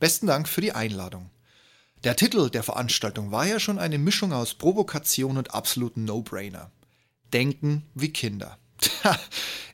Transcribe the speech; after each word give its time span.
Besten 0.00 0.28
Dank 0.28 0.48
für 0.48 0.60
die 0.60 0.72
Einladung. 0.72 1.30
Der 2.04 2.14
Titel 2.14 2.50
der 2.50 2.62
Veranstaltung 2.62 3.32
war 3.32 3.46
ja 3.46 3.58
schon 3.58 3.80
eine 3.80 3.98
Mischung 3.98 4.32
aus 4.32 4.54
Provokation 4.54 5.36
und 5.36 5.54
absoluten 5.54 6.04
No-Brainer. 6.04 6.70
Denken 7.32 7.84
wie 7.94 8.12
Kinder. 8.12 8.58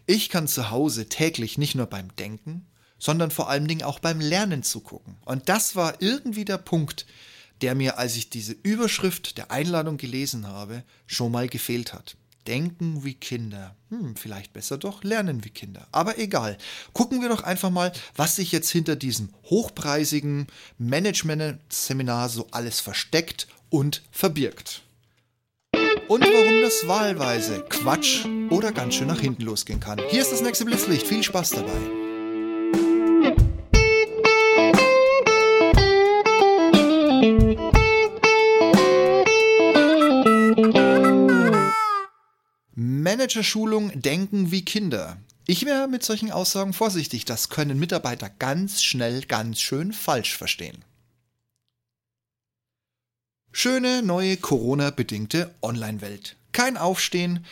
ich 0.06 0.30
kann 0.30 0.48
zu 0.48 0.70
Hause 0.70 1.10
täglich 1.10 1.58
nicht 1.58 1.74
nur 1.74 1.86
beim 1.86 2.14
Denken, 2.16 2.66
sondern 2.98 3.30
vor 3.30 3.50
allen 3.50 3.68
Dingen 3.68 3.82
auch 3.82 3.98
beim 3.98 4.18
Lernen 4.18 4.62
zugucken. 4.62 5.18
Und 5.26 5.50
das 5.50 5.76
war 5.76 6.00
irgendwie 6.00 6.46
der 6.46 6.58
Punkt, 6.58 7.04
der 7.60 7.74
mir, 7.74 7.98
als 7.98 8.16
ich 8.16 8.30
diese 8.30 8.52
Überschrift 8.52 9.36
der 9.36 9.50
Einladung 9.50 9.98
gelesen 9.98 10.46
habe, 10.46 10.84
schon 11.06 11.32
mal 11.32 11.48
gefehlt 11.48 11.92
hat. 11.92 12.16
Denken 12.46 13.04
wie 13.04 13.14
Kinder. 13.14 13.74
Hm, 13.90 14.16
vielleicht 14.16 14.52
besser 14.52 14.76
doch 14.76 15.02
lernen 15.02 15.44
wie 15.44 15.50
Kinder. 15.50 15.86
Aber 15.92 16.18
egal. 16.18 16.58
Gucken 16.92 17.22
wir 17.22 17.28
doch 17.28 17.42
einfach 17.42 17.70
mal, 17.70 17.92
was 18.16 18.36
sich 18.36 18.52
jetzt 18.52 18.70
hinter 18.70 18.96
diesem 18.96 19.30
hochpreisigen 19.44 20.46
Management-Seminar 20.78 22.28
so 22.28 22.46
alles 22.50 22.80
versteckt 22.80 23.48
und 23.70 24.02
verbirgt. 24.10 24.82
Und 26.08 26.22
warum 26.22 26.60
das 26.60 26.86
wahlweise 26.86 27.64
Quatsch 27.70 28.26
oder 28.50 28.72
ganz 28.72 28.94
schön 28.94 29.08
nach 29.08 29.20
hinten 29.20 29.42
losgehen 29.42 29.80
kann. 29.80 30.00
Hier 30.10 30.20
ist 30.20 30.32
das 30.32 30.42
nächste 30.42 30.66
Blitzlicht. 30.66 31.06
Viel 31.06 31.22
Spaß 31.22 31.50
dabei. 31.50 32.03
Managerschulung 43.24 44.02
Denken 44.02 44.50
wie 44.50 44.66
Kinder. 44.66 45.16
Ich 45.46 45.64
wäre 45.64 45.88
mit 45.88 46.04
solchen 46.04 46.30
Aussagen 46.30 46.74
vorsichtig, 46.74 47.24
das 47.24 47.48
können 47.48 47.78
Mitarbeiter 47.78 48.28
ganz 48.28 48.82
schnell 48.82 49.22
ganz 49.22 49.62
schön 49.62 49.94
falsch 49.94 50.36
verstehen. 50.36 50.84
Schöne 53.50 54.02
neue 54.02 54.36
Corona-bedingte 54.36 55.54
Online-Welt. 55.62 56.36
Kein 56.52 56.76
Aufstehen, 56.76 57.46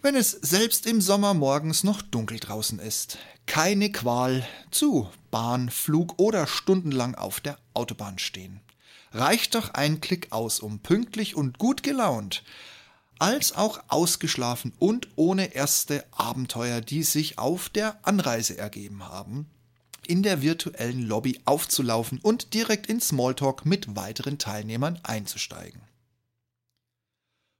wenn 0.00 0.14
es 0.14 0.30
selbst 0.30 0.86
im 0.86 1.00
Sommer 1.00 1.34
morgens 1.34 1.82
noch 1.82 2.02
dunkel 2.02 2.38
draußen 2.38 2.78
ist. 2.78 3.18
Keine 3.46 3.90
Qual 3.90 4.46
zu 4.70 5.10
Bahn, 5.32 5.70
Flug 5.70 6.20
oder 6.20 6.46
stundenlang 6.46 7.16
auf 7.16 7.40
der 7.40 7.58
Autobahn 7.74 8.20
stehen. 8.20 8.60
Reicht 9.12 9.56
doch 9.56 9.74
ein 9.74 10.00
Klick 10.00 10.30
aus, 10.30 10.60
um 10.60 10.78
pünktlich 10.78 11.34
und 11.34 11.58
gut 11.58 11.82
gelaunt 11.82 12.44
als 13.20 13.54
auch 13.54 13.80
ausgeschlafen 13.88 14.72
und 14.78 15.08
ohne 15.14 15.54
erste 15.54 16.04
Abenteuer, 16.10 16.80
die 16.80 17.02
sich 17.02 17.38
auf 17.38 17.68
der 17.68 17.98
Anreise 18.02 18.56
ergeben 18.56 19.04
haben, 19.04 19.48
in 20.06 20.22
der 20.22 20.42
virtuellen 20.42 21.02
Lobby 21.06 21.38
aufzulaufen 21.44 22.18
und 22.20 22.54
direkt 22.54 22.86
in 22.88 23.00
Smalltalk 23.00 23.66
mit 23.66 23.94
weiteren 23.94 24.38
Teilnehmern 24.38 24.98
einzusteigen. 25.02 25.82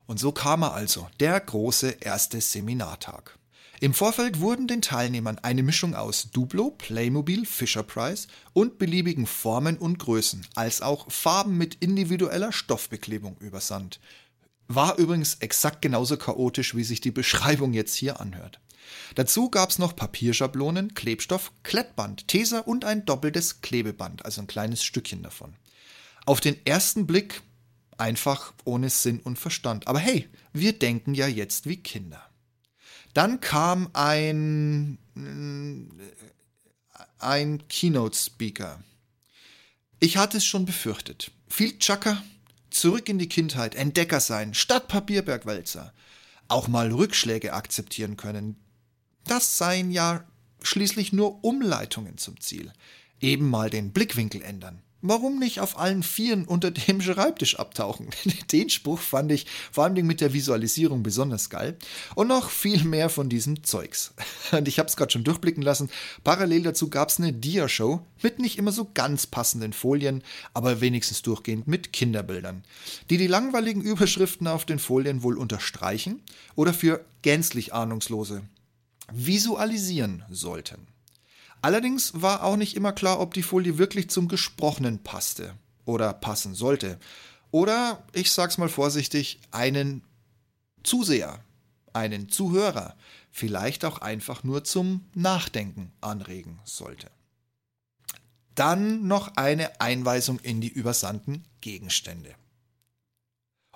Und 0.06 0.18
so 0.18 0.32
kam 0.32 0.62
er 0.62 0.72
also, 0.72 1.06
der 1.20 1.38
große 1.38 1.98
erste 2.00 2.40
Seminartag. 2.40 3.38
Im 3.82 3.94
Vorfeld 3.94 4.40
wurden 4.40 4.66
den 4.66 4.82
Teilnehmern 4.82 5.38
eine 5.38 5.62
Mischung 5.62 5.94
aus 5.94 6.30
Duplo, 6.32 6.70
Playmobil, 6.70 7.46
Fisher 7.46 7.82
Price 7.82 8.28
und 8.52 8.78
beliebigen 8.78 9.26
Formen 9.26 9.78
und 9.78 9.98
Größen, 9.98 10.46
als 10.54 10.82
auch 10.82 11.10
Farben 11.10 11.56
mit 11.56 11.76
individueller 11.76 12.52
Stoffbeklebung 12.52 13.36
übersandt, 13.38 14.00
war 14.74 14.98
übrigens 14.98 15.34
exakt 15.40 15.82
genauso 15.82 16.16
chaotisch, 16.16 16.76
wie 16.76 16.84
sich 16.84 17.00
die 17.00 17.10
Beschreibung 17.10 17.72
jetzt 17.72 17.94
hier 17.96 18.20
anhört. 18.20 18.60
Dazu 19.16 19.50
gab 19.50 19.70
es 19.70 19.80
noch 19.80 19.96
Papierschablonen, 19.96 20.94
Klebstoff, 20.94 21.52
Klettband, 21.64 22.28
Teser 22.28 22.68
und 22.68 22.84
ein 22.84 23.04
doppeltes 23.04 23.62
Klebeband, 23.62 24.24
also 24.24 24.40
ein 24.40 24.46
kleines 24.46 24.84
Stückchen 24.84 25.24
davon. 25.24 25.54
Auf 26.24 26.40
den 26.40 26.56
ersten 26.64 27.08
Blick 27.08 27.42
einfach 27.98 28.52
ohne 28.64 28.90
Sinn 28.90 29.18
und 29.18 29.38
Verstand. 29.38 29.88
Aber 29.88 29.98
hey, 29.98 30.28
wir 30.52 30.72
denken 30.72 31.14
ja 31.14 31.26
jetzt 31.26 31.66
wie 31.68 31.78
Kinder. 31.78 32.24
Dann 33.12 33.40
kam 33.40 33.90
ein, 33.92 34.98
ein 37.18 37.66
Keynote-Speaker. 37.68 38.84
Ich 39.98 40.16
hatte 40.16 40.36
es 40.36 40.44
schon 40.44 40.64
befürchtet. 40.64 41.32
Viel 41.48 41.76
Chaka, 41.78 42.22
Zurück 42.70 43.08
in 43.08 43.18
die 43.18 43.28
Kindheit, 43.28 43.74
Entdecker 43.74 44.20
sein, 44.20 44.54
statt 44.54 44.88
Papierbergwälzer. 44.88 45.92
Auch 46.48 46.68
mal 46.68 46.92
Rückschläge 46.92 47.52
akzeptieren 47.52 48.16
können. 48.16 48.56
Das 49.24 49.58
seien 49.58 49.90
ja 49.90 50.24
schließlich 50.62 51.12
nur 51.12 51.44
Umleitungen 51.44 52.16
zum 52.18 52.40
Ziel. 52.40 52.72
Eben 53.20 53.48
mal 53.48 53.70
den 53.70 53.92
Blickwinkel 53.92 54.42
ändern. 54.42 54.82
Warum 55.02 55.38
nicht 55.38 55.60
auf 55.60 55.78
allen 55.78 56.02
Vieren 56.02 56.44
unter 56.44 56.70
dem 56.70 57.00
Schreibtisch 57.00 57.58
abtauchen? 57.58 58.08
Den 58.52 58.68
Spruch 58.68 58.98
fand 58.98 59.32
ich 59.32 59.46
vor 59.72 59.84
allem 59.84 60.06
mit 60.06 60.20
der 60.20 60.34
Visualisierung 60.34 61.02
besonders 61.02 61.48
geil. 61.48 61.78
Und 62.14 62.28
noch 62.28 62.50
viel 62.50 62.84
mehr 62.84 63.08
von 63.08 63.30
diesem 63.30 63.64
Zeugs. 63.64 64.12
Und 64.52 64.68
ich 64.68 64.78
habe 64.78 64.88
es 64.88 64.96
gerade 64.96 65.10
schon 65.10 65.24
durchblicken 65.24 65.62
lassen. 65.62 65.88
Parallel 66.22 66.64
dazu 66.64 66.90
gab 66.90 67.08
es 67.08 67.18
eine 67.18 67.32
Dia-Show 67.32 68.00
mit 68.22 68.38
nicht 68.38 68.58
immer 68.58 68.72
so 68.72 68.90
ganz 68.92 69.26
passenden 69.26 69.72
Folien, 69.72 70.22
aber 70.52 70.82
wenigstens 70.82 71.22
durchgehend 71.22 71.66
mit 71.66 71.94
Kinderbildern, 71.94 72.62
die 73.08 73.16
die 73.16 73.26
langweiligen 73.26 73.80
Überschriften 73.80 74.46
auf 74.46 74.66
den 74.66 74.78
Folien 74.78 75.22
wohl 75.22 75.38
unterstreichen 75.38 76.20
oder 76.56 76.74
für 76.74 77.04
gänzlich 77.22 77.72
Ahnungslose 77.72 78.42
visualisieren 79.12 80.24
sollten. 80.30 80.86
Allerdings 81.62 82.22
war 82.22 82.42
auch 82.44 82.56
nicht 82.56 82.76
immer 82.76 82.92
klar, 82.92 83.20
ob 83.20 83.34
die 83.34 83.42
Folie 83.42 83.78
wirklich 83.78 84.08
zum 84.08 84.28
Gesprochenen 84.28 85.02
passte 85.02 85.54
oder 85.84 86.12
passen 86.12 86.54
sollte. 86.54 86.98
Oder, 87.50 88.02
ich 88.12 88.30
sag's 88.32 88.58
mal 88.58 88.68
vorsichtig, 88.68 89.40
einen 89.50 90.02
Zuseher, 90.82 91.44
einen 91.92 92.28
Zuhörer, 92.28 92.96
vielleicht 93.30 93.84
auch 93.84 93.98
einfach 93.98 94.44
nur 94.44 94.64
zum 94.64 95.04
Nachdenken 95.14 95.92
anregen 96.00 96.60
sollte. 96.64 97.10
Dann 98.54 99.06
noch 99.06 99.36
eine 99.36 99.80
Einweisung 99.80 100.38
in 100.40 100.60
die 100.60 100.68
übersandten 100.68 101.44
Gegenstände. 101.60 102.34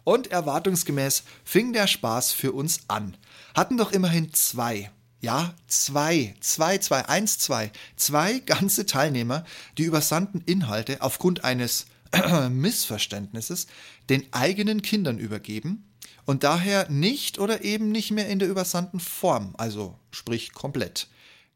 Und 0.04 0.28
erwartungsgemäß 0.28 1.24
fing 1.44 1.72
der 1.72 1.86
Spaß 1.86 2.32
für 2.32 2.52
uns 2.52 2.80
an. 2.88 3.16
Hatten 3.54 3.78
doch 3.78 3.92
immerhin 3.92 4.32
zwei 4.34 4.90
ja, 5.24 5.54
zwei, 5.68 6.34
zwei, 6.40 6.76
zwei, 6.76 7.08
eins, 7.08 7.38
zwei, 7.38 7.72
zwei 7.96 8.40
ganze 8.40 8.84
Teilnehmer, 8.84 9.44
die 9.78 9.84
übersandten 9.84 10.42
Inhalte 10.42 11.00
aufgrund 11.00 11.44
eines 11.44 11.86
Missverständnisses 12.50 13.66
den 14.10 14.30
eigenen 14.34 14.82
Kindern 14.82 15.18
übergeben 15.18 15.88
und 16.26 16.44
daher 16.44 16.90
nicht 16.90 17.38
oder 17.38 17.64
eben 17.64 17.90
nicht 17.90 18.10
mehr 18.10 18.28
in 18.28 18.38
der 18.38 18.48
übersandten 18.48 19.00
Form, 19.00 19.54
also 19.56 19.98
sprich 20.10 20.52
komplett, 20.52 21.08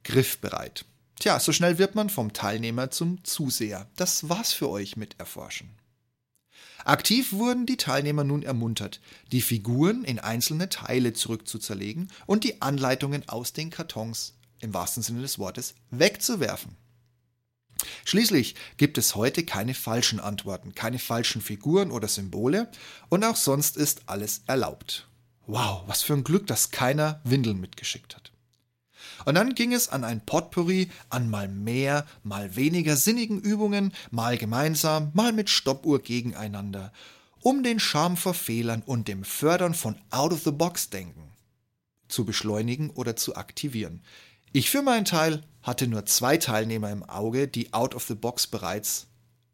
griffbereit. 0.02 0.86
Tja, 1.20 1.38
so 1.38 1.52
schnell 1.52 1.76
wird 1.76 1.94
man 1.94 2.08
vom 2.08 2.32
Teilnehmer 2.32 2.90
zum 2.90 3.22
Zuseher. 3.22 3.86
Das 3.96 4.30
war's 4.30 4.54
für 4.54 4.70
euch 4.70 4.96
mit 4.96 5.18
Erforschen. 5.18 5.68
Aktiv 6.88 7.34
wurden 7.34 7.66
die 7.66 7.76
Teilnehmer 7.76 8.24
nun 8.24 8.42
ermuntert, 8.42 9.02
die 9.30 9.42
Figuren 9.42 10.04
in 10.04 10.18
einzelne 10.18 10.70
Teile 10.70 11.12
zurückzuzerlegen 11.12 12.10
und 12.24 12.44
die 12.44 12.62
Anleitungen 12.62 13.28
aus 13.28 13.52
den 13.52 13.68
Kartons, 13.68 14.38
im 14.60 14.72
wahrsten 14.72 15.02
Sinne 15.02 15.20
des 15.20 15.38
Wortes, 15.38 15.74
wegzuwerfen. 15.90 16.76
Schließlich 18.06 18.54
gibt 18.78 18.96
es 18.96 19.14
heute 19.14 19.44
keine 19.44 19.74
falschen 19.74 20.18
Antworten, 20.18 20.74
keine 20.74 20.98
falschen 20.98 21.42
Figuren 21.42 21.90
oder 21.90 22.08
Symbole 22.08 22.70
und 23.10 23.22
auch 23.22 23.36
sonst 23.36 23.76
ist 23.76 24.04
alles 24.06 24.44
erlaubt. 24.46 25.06
Wow, 25.46 25.82
was 25.86 26.02
für 26.02 26.14
ein 26.14 26.24
Glück, 26.24 26.46
dass 26.46 26.70
keiner 26.70 27.20
Windeln 27.22 27.60
mitgeschickt 27.60 28.16
hat. 28.16 28.32
Und 29.28 29.34
dann 29.34 29.54
ging 29.54 29.74
es 29.74 29.90
an 29.90 30.04
ein 30.04 30.24
Potpourri 30.24 30.88
an 31.10 31.28
mal 31.28 31.48
mehr, 31.48 32.06
mal 32.22 32.56
weniger 32.56 32.96
sinnigen 32.96 33.38
Übungen, 33.38 33.92
mal 34.10 34.38
gemeinsam, 34.38 35.10
mal 35.12 35.34
mit 35.34 35.50
Stoppuhr 35.50 35.98
gegeneinander, 35.98 36.94
um 37.42 37.62
den 37.62 37.78
Charme 37.78 38.16
vor 38.16 38.32
Fehlern 38.32 38.82
und 38.86 39.06
dem 39.06 39.24
Fördern 39.24 39.74
von 39.74 39.96
Out-of-the-Box-Denken 40.08 41.30
zu 42.08 42.24
beschleunigen 42.24 42.88
oder 42.88 43.16
zu 43.16 43.36
aktivieren. 43.36 44.00
Ich 44.52 44.70
für 44.70 44.80
meinen 44.80 45.04
Teil 45.04 45.42
hatte 45.60 45.88
nur 45.88 46.06
zwei 46.06 46.38
Teilnehmer 46.38 46.90
im 46.90 47.02
Auge, 47.02 47.48
die 47.48 47.74
Out-of-the-Box 47.74 48.46
bereits 48.46 49.08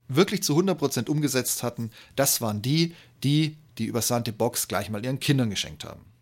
wirklich 0.07 0.45
zu 0.45 0.57
100% 0.57 1.09
umgesetzt 1.09 1.65
hatten. 1.65 1.91
Das 2.15 2.41
waren 2.41 2.63
die, 2.63 2.95
die 3.25 3.57
die 3.79 3.87
übersandte 3.87 4.33
Box 4.33 4.69
gleich 4.69 4.89
mal 4.89 5.05
ihren 5.05 5.19
Kindern 5.19 5.51
geschenkt 5.51 5.83
haben. 5.83 6.14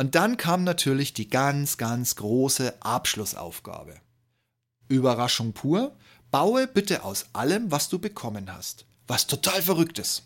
Und 0.00 0.14
dann 0.14 0.38
kam 0.38 0.64
natürlich 0.64 1.12
die 1.12 1.28
ganz, 1.28 1.76
ganz 1.76 2.16
große 2.16 2.72
Abschlussaufgabe. 2.80 4.00
Überraschung 4.88 5.52
pur, 5.52 5.94
baue 6.30 6.66
bitte 6.66 7.04
aus 7.04 7.26
allem, 7.34 7.70
was 7.70 7.90
du 7.90 7.98
bekommen 7.98 8.50
hast. 8.50 8.86
Was 9.06 9.26
total 9.26 9.60
Verrücktes. 9.60 10.22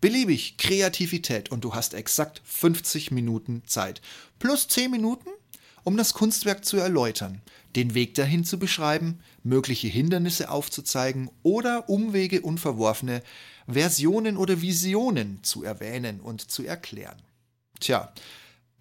Beliebig, 0.00 0.56
Kreativität 0.56 1.50
und 1.50 1.64
du 1.64 1.74
hast 1.74 1.94
exakt 1.94 2.40
50 2.44 3.10
Minuten 3.10 3.64
Zeit. 3.66 4.02
Plus 4.38 4.68
10 4.68 4.92
Minuten, 4.92 5.30
um 5.82 5.96
das 5.96 6.14
Kunstwerk 6.14 6.64
zu 6.64 6.76
erläutern, 6.76 7.42
den 7.74 7.94
Weg 7.94 8.14
dahin 8.14 8.44
zu 8.44 8.56
beschreiben, 8.56 9.18
mögliche 9.42 9.88
Hindernisse 9.88 10.48
aufzuzeigen 10.48 11.28
oder 11.42 11.88
Umwege 11.88 12.40
und 12.40 12.60
verworfene 12.60 13.24
Versionen 13.66 14.36
oder 14.36 14.62
Visionen 14.62 15.42
zu 15.42 15.64
erwähnen 15.64 16.20
und 16.20 16.48
zu 16.48 16.62
erklären. 16.62 17.20
Tja, 17.80 18.12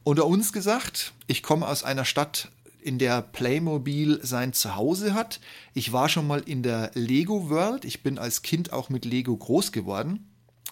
unter 0.05 0.25
uns 0.25 0.53
gesagt, 0.53 1.13
ich 1.27 1.43
komme 1.43 1.67
aus 1.67 1.83
einer 1.83 2.05
Stadt, 2.05 2.49
in 2.81 2.99
der 2.99 3.23
Playmobil 3.23 4.19
sein 4.21 4.53
Zuhause 4.53 5.15
hat. 5.15 5.39
Ich 5.73 5.91
war 5.91 6.07
schon 6.07 6.27
mal 6.27 6.41
in 6.45 6.61
der 6.61 6.91
Lego 6.93 7.49
World. 7.49 7.83
Ich 7.83 8.03
bin 8.03 8.19
als 8.19 8.43
Kind 8.43 8.71
auch 8.71 8.89
mit 8.89 9.05
Lego 9.05 9.35
groß 9.35 9.71
geworden. 9.71 10.29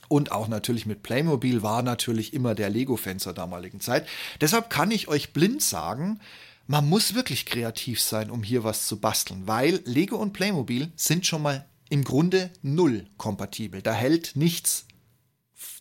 Und 0.09 0.31
auch 0.31 0.47
natürlich 0.47 0.85
mit 0.85 1.01
Playmobil 1.01 1.63
war 1.63 1.81
natürlich 1.81 2.33
immer 2.33 2.53
der 2.53 2.69
Lego-Fan 2.69 3.18
zur 3.18 3.33
damaligen 3.33 3.81
Zeit. 3.81 4.07
Deshalb 4.39 4.69
kann 4.69 4.91
ich 4.91 5.07
euch 5.07 5.33
blind 5.33 5.63
sagen, 5.63 6.19
man 6.68 6.88
muss 6.88 7.15
wirklich 7.15 7.47
kreativ 7.47 8.00
sein, 8.00 8.30
um 8.30 8.44
hier 8.44 8.63
was 8.63 8.85
zu 8.85 9.00
basteln, 9.00 9.47
weil 9.47 9.81
Lego 9.85 10.18
und 10.18 10.33
Playmobil 10.33 10.91
sind 10.95 11.25
schon 11.25 11.41
mal 11.41 11.65
im 11.89 12.03
Grunde 12.03 12.51
null 12.62 13.07
kompatibel. 13.18 13.81
Da 13.81 13.94
hält 13.94 14.35
nichts, 14.35 14.85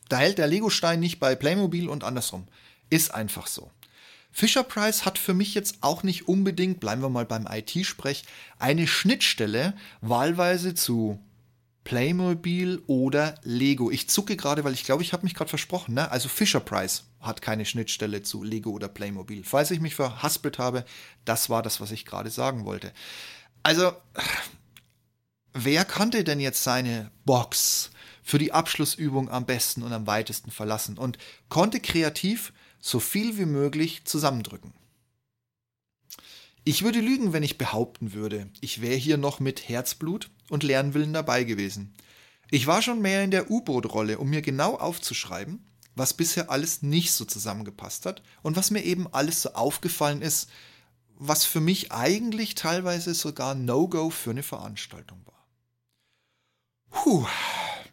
da 0.09 0.19
hält 0.19 0.39
der 0.39 0.47
Lego-Stein 0.47 0.99
nicht 0.99 1.21
bei 1.21 1.35
Playmobil 1.35 1.91
und 1.91 2.05
andersrum. 2.05 2.47
Ist 2.93 3.15
einfach 3.15 3.47
so. 3.47 3.71
Fisher 4.31 4.65
Price 4.65 5.07
hat 5.07 5.17
für 5.17 5.33
mich 5.33 5.55
jetzt 5.55 5.79
auch 5.81 6.03
nicht 6.03 6.29
unbedingt, 6.29 6.79
bleiben 6.79 7.01
wir 7.01 7.09
mal 7.09 7.25
beim 7.25 7.49
IT-Sprech, 7.51 8.25
eine 8.59 8.87
Schnittstelle 8.87 9.73
wahlweise 10.03 10.75
zu 10.75 11.19
Playmobil 11.85 12.83
oder 12.89 13.37
Lego. 13.45 13.91
Ich 13.91 14.11
zucke 14.11 14.37
gerade, 14.37 14.63
weil 14.65 14.75
ich 14.75 14.85
glaube, 14.85 15.03
ich 15.03 15.15
habe 15.15 15.25
mich 15.25 15.35
gerade 15.35 15.49
versprochen. 15.49 15.95
Ne? 15.95 16.11
Also 16.11 16.29
Fisher 16.29 16.61
Price 16.61 17.05
hat 17.19 17.41
keine 17.41 17.65
Schnittstelle 17.65 18.23
zu 18.23 18.43
Lego 18.43 18.73
oder 18.73 18.89
Playmobil. 18.89 19.43
Falls 19.43 19.71
ich 19.71 19.81
mich 19.81 19.95
verhaspelt 19.95 20.59
habe, 20.59 20.85
das 21.25 21.49
war 21.49 21.63
das, 21.63 21.81
was 21.81 21.93
ich 21.93 22.05
gerade 22.05 22.29
sagen 22.29 22.67
wollte. 22.67 22.93
Also, 23.63 23.93
wer 25.55 25.87
konnte 25.87 26.25
denn 26.25 26.41
jetzt 26.41 26.63
seine 26.63 27.11
Box 27.25 27.91
für 28.23 28.39
die 28.39 28.53
Abschlussübung 28.53 29.31
am 29.31 29.47
besten 29.47 29.83
und 29.83 29.95
am 29.95 30.07
weitesten 30.07 30.51
verlassen 30.51 30.99
und 30.99 31.17
konnte 31.49 31.81
kreativ 31.81 32.53
so 32.83 32.99
viel 33.01 33.39
wie 33.39 33.47
möglich 33.47 34.05
zusammendrücken? 34.05 34.75
Ich 36.65 36.83
würde 36.83 37.01
lügen, 37.01 37.33
wenn 37.33 37.43
ich 37.43 37.57
behaupten 37.57 38.13
würde, 38.13 38.51
ich 38.61 38.83
wäre 38.83 38.97
hier 38.97 39.17
noch 39.17 39.41
mit 39.41 39.69
Herzblut 39.69 40.31
und 40.51 40.65
Lernwillen 40.65 41.13
dabei 41.13 41.45
gewesen. 41.45 41.95
Ich 42.51 42.67
war 42.67 42.83
schon 42.83 43.01
mehr 43.01 43.25
in 43.25 43.31
der 43.31 43.51
U-Boot-Rolle, 43.51 44.19
um 44.19 44.29
mir 44.29 44.43
genau 44.43 44.75
aufzuschreiben, 44.77 45.65
was 45.95 46.13
bisher 46.15 46.51
alles 46.51 46.83
nicht 46.83 47.13
so 47.13 47.25
zusammengepasst 47.25 48.05
hat 48.05 48.23
und 48.43 48.57
was 48.57 48.71
mir 48.71 48.83
eben 48.83 49.07
alles 49.13 49.43
so 49.43 49.55
aufgefallen 49.55 50.21
ist, 50.21 50.51
was 51.19 51.45
für 51.45 51.61
mich 51.61 51.93
eigentlich 51.93 52.57
teilweise 52.57 53.15
sogar 53.15 53.55
No-Go 53.55 54.11
für 54.11 54.31
eine 54.31 54.43
Veranstaltung 54.43 55.25
war. 55.25 55.47
Puh. 56.91 57.27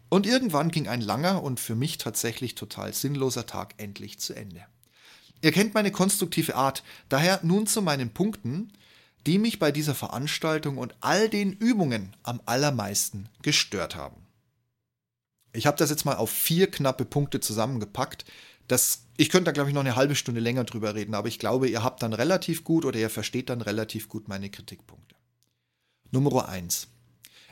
Und 0.08 0.26
irgendwann 0.26 0.72
ging 0.72 0.88
ein 0.88 1.00
langer 1.00 1.42
und 1.44 1.60
für 1.60 1.76
mich 1.76 1.96
tatsächlich 1.96 2.56
total 2.56 2.92
sinnloser 2.92 3.46
Tag 3.46 3.74
endlich 3.78 4.18
zu 4.18 4.34
Ende. 4.34 4.66
Ihr 5.42 5.52
kennt 5.52 5.74
meine 5.74 5.90
konstruktive 5.90 6.54
Art, 6.54 6.82
daher 7.08 7.40
nun 7.42 7.66
zu 7.66 7.82
meinen 7.82 8.10
Punkten, 8.10 8.72
die 9.26 9.38
mich 9.38 9.58
bei 9.58 9.72
dieser 9.72 9.94
Veranstaltung 9.94 10.78
und 10.78 10.94
all 11.00 11.28
den 11.28 11.52
Übungen 11.52 12.14
am 12.22 12.40
allermeisten 12.46 13.28
gestört 13.42 13.96
haben. 13.96 14.26
Ich 15.52 15.66
habe 15.66 15.76
das 15.76 15.90
jetzt 15.90 16.04
mal 16.04 16.16
auf 16.16 16.30
vier 16.30 16.70
knappe 16.70 17.04
Punkte 17.04 17.40
zusammengepackt. 17.40 18.24
Das, 18.68 19.04
ich 19.16 19.30
könnte 19.30 19.46
da, 19.46 19.52
glaube 19.52 19.68
ich, 19.68 19.74
noch 19.74 19.80
eine 19.80 19.96
halbe 19.96 20.14
Stunde 20.14 20.40
länger 20.40 20.64
drüber 20.64 20.94
reden, 20.94 21.14
aber 21.14 21.28
ich 21.28 21.38
glaube, 21.38 21.68
ihr 21.68 21.82
habt 21.82 22.02
dann 22.02 22.12
relativ 22.12 22.62
gut 22.62 22.84
oder 22.84 22.98
ihr 22.98 23.10
versteht 23.10 23.50
dann 23.50 23.60
relativ 23.60 24.08
gut 24.08 24.28
meine 24.28 24.48
Kritikpunkte. 24.48 25.16
Nummer 26.12 26.48
eins: 26.48 26.88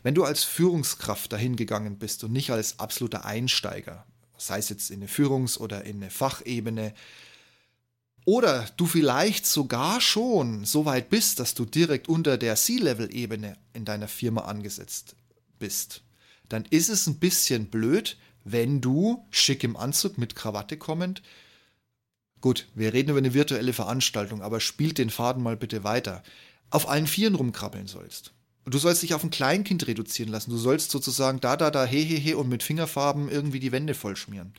Wenn 0.02 0.14
du 0.14 0.24
als 0.24 0.44
Führungskraft 0.44 1.32
dahin 1.32 1.56
gegangen 1.56 1.98
bist 1.98 2.22
und 2.22 2.32
nicht 2.32 2.50
als 2.50 2.78
absoluter 2.78 3.24
Einsteiger, 3.24 4.06
sei 4.36 4.58
es 4.58 4.68
jetzt 4.68 4.90
in 4.90 5.00
eine 5.00 5.08
Führungs- 5.08 5.58
oder 5.58 5.84
in 5.84 5.96
eine 5.96 6.10
Fachebene, 6.10 6.94
oder 8.28 8.68
du 8.76 8.84
vielleicht 8.84 9.46
sogar 9.46 10.02
schon 10.02 10.66
so 10.66 10.84
weit 10.84 11.08
bist, 11.08 11.40
dass 11.40 11.54
du 11.54 11.64
direkt 11.64 12.10
unter 12.10 12.36
der 12.36 12.56
C-Level-Ebene 12.56 13.56
in 13.72 13.86
deiner 13.86 14.06
Firma 14.06 14.42
angesetzt 14.42 15.16
bist. 15.58 16.02
Dann 16.50 16.66
ist 16.68 16.90
es 16.90 17.06
ein 17.06 17.20
bisschen 17.20 17.70
blöd, 17.70 18.18
wenn 18.44 18.82
du 18.82 19.26
schick 19.30 19.64
im 19.64 19.78
Anzug 19.78 20.18
mit 20.18 20.36
Krawatte 20.36 20.76
kommend, 20.76 21.22
gut, 22.42 22.68
wir 22.74 22.92
reden 22.92 23.08
über 23.08 23.18
eine 23.18 23.32
virtuelle 23.32 23.72
Veranstaltung, 23.72 24.42
aber 24.42 24.60
spielt 24.60 24.98
den 24.98 25.08
Faden 25.08 25.42
mal 25.42 25.56
bitte 25.56 25.82
weiter, 25.82 26.22
auf 26.68 26.86
allen 26.86 27.06
Vieren 27.06 27.34
rumkrabbeln 27.34 27.86
sollst. 27.86 28.34
Du 28.66 28.76
sollst 28.76 29.02
dich 29.02 29.14
auf 29.14 29.24
ein 29.24 29.30
Kleinkind 29.30 29.86
reduzieren 29.86 30.30
lassen. 30.30 30.50
Du 30.50 30.58
sollst 30.58 30.90
sozusagen 30.90 31.40
da, 31.40 31.56
da, 31.56 31.70
da, 31.70 31.86
he, 31.86 32.04
he, 32.04 32.20
he 32.20 32.34
und 32.34 32.50
mit 32.50 32.62
Fingerfarben 32.62 33.30
irgendwie 33.30 33.60
die 33.60 33.72
Wände 33.72 33.94
vollschmieren 33.94 34.52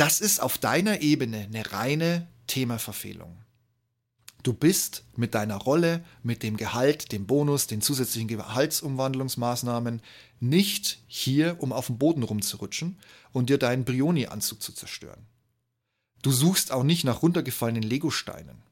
das 0.00 0.20
ist 0.20 0.40
auf 0.40 0.58
deiner 0.58 1.00
Ebene 1.02 1.38
eine 1.38 1.72
reine 1.72 2.28
Themaverfehlung. 2.46 3.38
Du 4.42 4.52
bist 4.52 5.04
mit 5.16 5.34
deiner 5.34 5.56
Rolle, 5.56 6.04
mit 6.22 6.42
dem 6.42 6.58
Gehalt, 6.58 7.12
dem 7.12 7.26
Bonus, 7.26 7.66
den 7.66 7.80
zusätzlichen 7.80 8.28
Gehaltsumwandlungsmaßnahmen 8.28 10.02
nicht 10.40 10.98
hier, 11.06 11.56
um 11.60 11.72
auf 11.72 11.86
dem 11.86 11.96
Boden 11.96 12.22
rumzurutschen 12.22 12.98
und 13.32 13.48
dir 13.48 13.56
deinen 13.56 13.86
Brioni-Anzug 13.86 14.60
zu 14.60 14.72
zerstören. 14.72 15.26
Du 16.20 16.30
suchst 16.30 16.72
auch 16.72 16.82
nicht 16.82 17.04
nach 17.04 17.22
runtergefallenen 17.22 17.82
Legosteinen. 17.82 18.62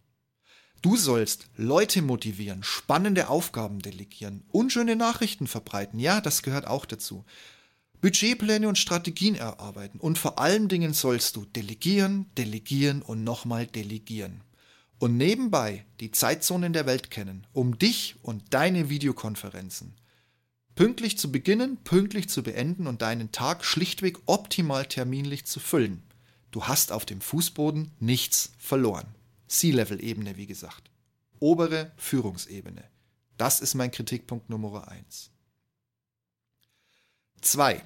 Du 0.83 0.97
sollst 0.97 1.47
Leute 1.57 2.03
motivieren, 2.03 2.63
spannende 2.63 3.29
Aufgaben 3.29 3.79
delegieren, 3.81 4.45
unschöne 4.51 4.97
Nachrichten 4.97 5.47
verbreiten. 5.47 6.01
Ja, 6.01 6.21
das 6.21 6.43
gehört 6.43 6.67
auch 6.67 6.85
dazu. 6.85 7.25
Budgetpläne 8.03 8.69
und 8.69 8.77
Strategien 8.77 9.35
erarbeiten 9.35 9.99
und 9.99 10.19
vor 10.19 10.39
allen 10.39 10.69
Dingen 10.69 10.93
sollst 10.93 11.37
du 11.37 11.47
delegieren, 11.47 12.27
delegieren 12.37 13.01
und 13.01 13.25
nochmal 13.25 13.67
delegieren. 13.67 14.43
Und 14.99 15.17
nebenbei 15.17 15.87
die 16.01 16.13
Zeitzonen 16.13 16.75
der 16.75 16.85
Welt 16.85 17.11
kennen, 17.11 17.47
um 17.55 17.79
dich 17.79 18.17
und 18.23 18.43
deine 18.53 18.91
Videokonferenzen 18.91 19.95
pünktlich 20.75 21.19
zu 21.19 21.31
beginnen, 21.31 21.79
pünktlich 21.85 22.29
zu 22.29 22.43
beenden 22.43 22.87
und 22.87 23.03
deinen 23.03 23.33
Tag 23.33 23.65
schlichtweg 23.65 24.19
optimal 24.27 24.87
terminlich 24.87 25.45
zu 25.45 25.61
füllen. 25.61 26.03
Du 26.51 26.65
hast 26.65 26.93
auf 26.93 27.05
dem 27.05 27.21
Fußboden 27.21 27.93
nichts 28.01 28.53
verloren. 28.59 29.15
C-Level-Ebene, 29.49 30.37
wie 30.37 30.47
gesagt. 30.47 30.91
Obere 31.41 31.93
Führungsebene. 31.97 32.85
Das 33.37 33.61
ist 33.61 33.75
mein 33.75 33.91
Kritikpunkt 33.91 34.49
Nummer 34.51 34.89
eins. 34.89 35.31
Zwei. 37.43 37.83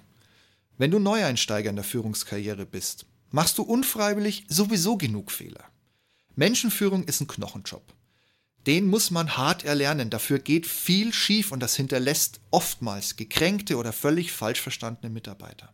Wenn 0.77 0.91
du 0.91 0.99
Neueinsteiger 0.99 1.71
in 1.71 1.77
der 1.77 1.85
Führungskarriere 1.85 2.67
bist, 2.67 3.07
machst 3.31 3.57
du 3.57 3.63
unfreiwillig 3.63 4.45
sowieso 4.49 4.99
genug 4.99 5.33
Fehler. 5.33 5.65
Menschenführung 6.35 7.05
ist 7.05 7.23
ein 7.23 7.27
Knochenjob. 7.27 7.83
Den 8.67 8.87
muss 8.87 9.11
man 9.11 9.39
hart 9.39 9.65
erlernen, 9.65 10.11
dafür 10.11 10.41
geht 10.41 10.67
viel 10.67 11.13
schief 11.13 11.53
und 11.53 11.61
das 11.61 11.75
hinterlässt 11.75 12.41
oftmals 12.51 13.17
gekränkte 13.17 13.79
oder 13.79 13.95
völlig 13.95 14.31
falsch 14.31 14.61
verstandene 14.61 15.09
Mitarbeiter. 15.09 15.73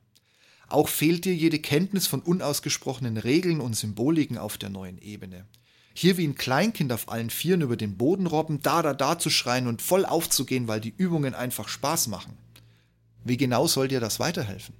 Auch 0.68 0.88
fehlt 0.88 1.24
dir 1.24 1.34
jede 1.34 1.58
Kenntnis 1.58 2.06
von 2.06 2.20
unausgesprochenen 2.20 3.16
Regeln 3.16 3.60
und 3.60 3.74
Symboliken 3.74 4.38
auf 4.38 4.58
der 4.58 4.70
neuen 4.70 4.98
Ebene. 4.98 5.46
Hier 5.92 6.16
wie 6.18 6.26
ein 6.26 6.36
Kleinkind 6.36 6.92
auf 6.92 7.08
allen 7.10 7.30
Vieren 7.30 7.62
über 7.62 7.76
den 7.76 7.98
Boden 7.98 8.28
robben, 8.28 8.62
da 8.62 8.80
da 8.80 8.94
da 8.94 9.18
zu 9.18 9.28
schreien 9.28 9.66
und 9.66 9.82
voll 9.82 10.04
aufzugehen, 10.06 10.68
weil 10.68 10.80
die 10.80 10.94
Übungen 10.96 11.34
einfach 11.34 11.68
Spaß 11.68 12.06
machen. 12.06 12.38
Wie 13.24 13.36
genau 13.36 13.66
soll 13.66 13.88
dir 13.88 14.00
das 14.00 14.20
weiterhelfen? 14.20 14.74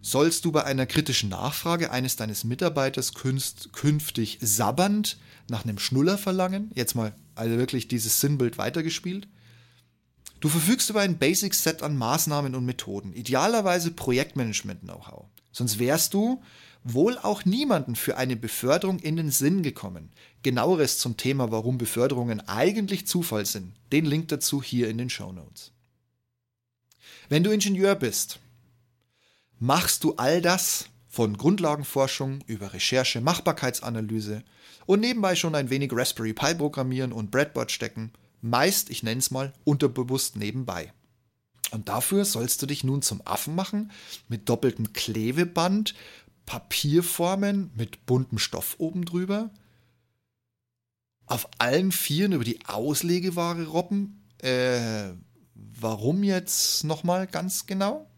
Sollst 0.00 0.44
du 0.44 0.52
bei 0.52 0.62
einer 0.62 0.86
kritischen 0.86 1.30
Nachfrage 1.30 1.90
eines 1.90 2.14
deines 2.14 2.44
Mitarbeiters 2.44 3.12
künftig 3.14 4.38
sabbernd 4.40 5.18
nach 5.48 5.64
einem 5.64 5.80
Schnuller 5.80 6.16
verlangen? 6.16 6.70
Jetzt 6.74 6.94
mal 6.94 7.12
also 7.34 7.56
wirklich 7.58 7.88
dieses 7.88 8.20
Sinnbild 8.20 8.56
weitergespielt. 8.56 9.26
Du 10.40 10.48
verfügst 10.48 10.90
über 10.90 11.00
ein 11.00 11.18
Basic 11.18 11.54
Set 11.54 11.82
an 11.82 11.96
Maßnahmen 11.96 12.54
und 12.54 12.64
Methoden, 12.64 13.12
idealerweise 13.14 13.90
Projektmanagement-Know-how. 13.90 15.24
Sonst 15.56 15.78
wärst 15.78 16.12
du 16.12 16.42
wohl 16.84 17.16
auch 17.16 17.46
niemanden 17.46 17.96
für 17.96 18.18
eine 18.18 18.36
Beförderung 18.36 18.98
in 18.98 19.16
den 19.16 19.30
Sinn 19.30 19.62
gekommen. 19.62 20.10
Genaueres 20.42 20.98
zum 20.98 21.16
Thema, 21.16 21.50
warum 21.50 21.78
Beförderungen 21.78 22.46
eigentlich 22.46 23.06
Zufall 23.06 23.46
sind, 23.46 23.72
den 23.90 24.04
Link 24.04 24.28
dazu 24.28 24.62
hier 24.62 24.90
in 24.90 24.98
den 24.98 25.08
Show 25.08 25.32
Notes. 25.32 25.72
Wenn 27.30 27.42
du 27.42 27.52
Ingenieur 27.52 27.94
bist, 27.94 28.38
machst 29.58 30.04
du 30.04 30.16
all 30.16 30.42
das 30.42 30.90
von 31.08 31.38
Grundlagenforschung 31.38 32.40
über 32.46 32.74
Recherche, 32.74 33.22
Machbarkeitsanalyse 33.22 34.44
und 34.84 35.00
nebenbei 35.00 35.36
schon 35.36 35.54
ein 35.54 35.70
wenig 35.70 35.90
Raspberry 35.90 36.34
Pi 36.34 36.54
programmieren 36.54 37.12
und 37.12 37.30
Breadboard 37.30 37.72
stecken, 37.72 38.12
meist, 38.42 38.90
ich 38.90 39.02
nenne 39.02 39.20
es 39.20 39.30
mal, 39.30 39.54
unterbewusst 39.64 40.36
nebenbei. 40.36 40.92
Und 41.72 41.88
dafür 41.88 42.24
sollst 42.24 42.62
du 42.62 42.66
dich 42.66 42.84
nun 42.84 43.02
zum 43.02 43.26
Affen 43.26 43.54
machen, 43.54 43.90
mit 44.28 44.48
doppeltem 44.48 44.92
Klebeband 44.92 45.94
Papierformen 46.46 47.72
mit 47.74 48.06
buntem 48.06 48.38
Stoff 48.38 48.76
oben 48.78 49.04
drüber, 49.04 49.50
auf 51.26 51.48
allen 51.58 51.90
Vieren 51.90 52.32
über 52.32 52.44
die 52.44 52.64
Auslegeware 52.66 53.66
robben. 53.66 54.24
Äh, 54.38 55.10
warum 55.54 56.22
jetzt 56.22 56.84
nochmal 56.84 57.26
ganz 57.26 57.66
genau? 57.66 58.08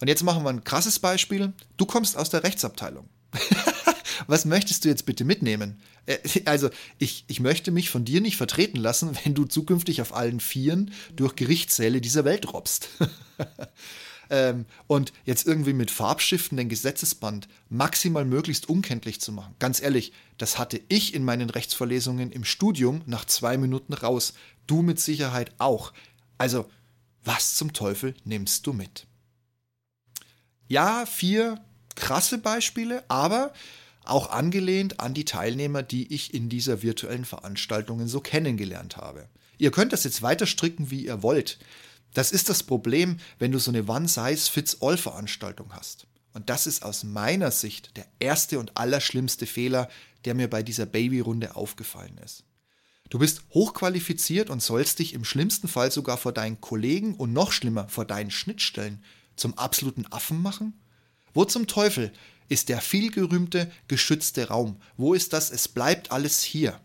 Und 0.00 0.08
jetzt 0.08 0.24
machen 0.24 0.42
wir 0.42 0.50
ein 0.50 0.64
krasses 0.64 0.98
Beispiel. 0.98 1.52
Du 1.76 1.86
kommst 1.86 2.16
aus 2.16 2.30
der 2.30 2.42
Rechtsabteilung. 2.42 3.08
Was 4.26 4.44
möchtest 4.44 4.84
du 4.84 4.88
jetzt 4.88 5.06
bitte 5.06 5.24
mitnehmen? 5.24 5.80
Äh, 6.06 6.18
also, 6.44 6.70
ich, 6.98 7.24
ich 7.28 7.40
möchte 7.40 7.70
mich 7.70 7.90
von 7.90 8.04
dir 8.04 8.20
nicht 8.20 8.36
vertreten 8.36 8.78
lassen, 8.78 9.16
wenn 9.24 9.34
du 9.34 9.44
zukünftig 9.44 10.00
auf 10.00 10.14
allen 10.14 10.40
Vieren 10.40 10.92
durch 11.14 11.36
Gerichtssäle 11.36 12.00
dieser 12.00 12.24
Welt 12.24 12.52
robbst. 12.52 12.88
ähm, 14.30 14.66
und 14.86 15.12
jetzt 15.24 15.46
irgendwie 15.46 15.72
mit 15.72 15.90
Farbstiften 15.90 16.56
den 16.56 16.68
Gesetzesband 16.68 17.48
maximal 17.68 18.24
möglichst 18.24 18.68
unkenntlich 18.68 19.20
zu 19.20 19.32
machen. 19.32 19.54
Ganz 19.58 19.80
ehrlich, 19.80 20.12
das 20.38 20.58
hatte 20.58 20.80
ich 20.88 21.14
in 21.14 21.24
meinen 21.24 21.50
Rechtsvorlesungen 21.50 22.32
im 22.32 22.44
Studium 22.44 23.02
nach 23.06 23.24
zwei 23.24 23.56
Minuten 23.56 23.92
raus. 23.92 24.34
Du 24.66 24.82
mit 24.82 25.00
Sicherheit 25.00 25.52
auch. 25.58 25.92
Also, 26.36 26.70
was 27.24 27.54
zum 27.54 27.72
Teufel 27.72 28.14
nimmst 28.24 28.66
du 28.66 28.72
mit? 28.72 29.06
Ja, 30.68 31.06
vier 31.06 31.60
krasse 31.94 32.38
Beispiele, 32.38 33.04
aber 33.08 33.52
auch 34.10 34.30
angelehnt 34.30 35.00
an 35.00 35.14
die 35.14 35.24
Teilnehmer, 35.24 35.82
die 35.82 36.12
ich 36.12 36.34
in 36.34 36.48
dieser 36.48 36.82
virtuellen 36.82 37.24
Veranstaltungen 37.24 38.08
so 38.08 38.20
kennengelernt 38.20 38.96
habe. 38.96 39.28
Ihr 39.58 39.70
könnt 39.70 39.92
das 39.92 40.04
jetzt 40.04 40.22
weiter 40.22 40.46
stricken, 40.46 40.90
wie 40.90 41.06
ihr 41.06 41.22
wollt. 41.22 41.58
Das 42.14 42.32
ist 42.32 42.48
das 42.48 42.62
Problem, 42.62 43.18
wenn 43.38 43.52
du 43.52 43.58
so 43.58 43.70
eine 43.70 43.86
One-Size-Fits-All-Veranstaltung 43.86 45.72
hast. 45.74 46.06
Und 46.32 46.50
das 46.50 46.66
ist 46.66 46.82
aus 46.84 47.04
meiner 47.04 47.50
Sicht 47.50 47.96
der 47.96 48.06
erste 48.20 48.58
und 48.58 48.76
allerschlimmste 48.76 49.46
Fehler, 49.46 49.88
der 50.24 50.34
mir 50.34 50.48
bei 50.48 50.62
dieser 50.62 50.86
Babyrunde 50.86 51.56
aufgefallen 51.56 52.18
ist. 52.24 52.44
Du 53.10 53.18
bist 53.18 53.42
hochqualifiziert 53.50 54.50
und 54.50 54.62
sollst 54.62 54.98
dich 54.98 55.14
im 55.14 55.24
schlimmsten 55.24 55.66
Fall 55.66 55.90
sogar 55.90 56.18
vor 56.18 56.32
deinen 56.32 56.60
Kollegen 56.60 57.14
und 57.14 57.32
noch 57.32 57.52
schlimmer 57.52 57.88
vor 57.88 58.04
deinen 58.04 58.30
Schnittstellen 58.30 59.02
zum 59.36 59.56
absoluten 59.56 60.06
Affen 60.06 60.42
machen? 60.42 60.78
Wo 61.32 61.44
zum 61.44 61.66
Teufel 61.66 62.12
ist 62.48 62.68
der 62.68 62.80
vielgerühmte 62.80 63.70
geschützte 63.88 64.48
Raum? 64.48 64.80
Wo 64.96 65.14
ist 65.14 65.32
das? 65.32 65.50
Es 65.50 65.68
bleibt 65.68 66.10
alles 66.10 66.42
hier. 66.42 66.80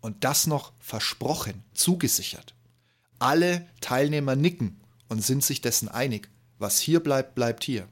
Und 0.00 0.24
das 0.24 0.46
noch 0.46 0.72
versprochen, 0.78 1.64
zugesichert. 1.74 2.54
Alle 3.18 3.68
Teilnehmer 3.80 4.36
nicken 4.36 4.80
und 5.08 5.24
sind 5.24 5.44
sich 5.44 5.60
dessen 5.60 5.88
einig. 5.88 6.28
Was 6.58 6.80
hier 6.80 7.00
bleibt, 7.00 7.34
bleibt 7.34 7.64
hier. 7.64 7.88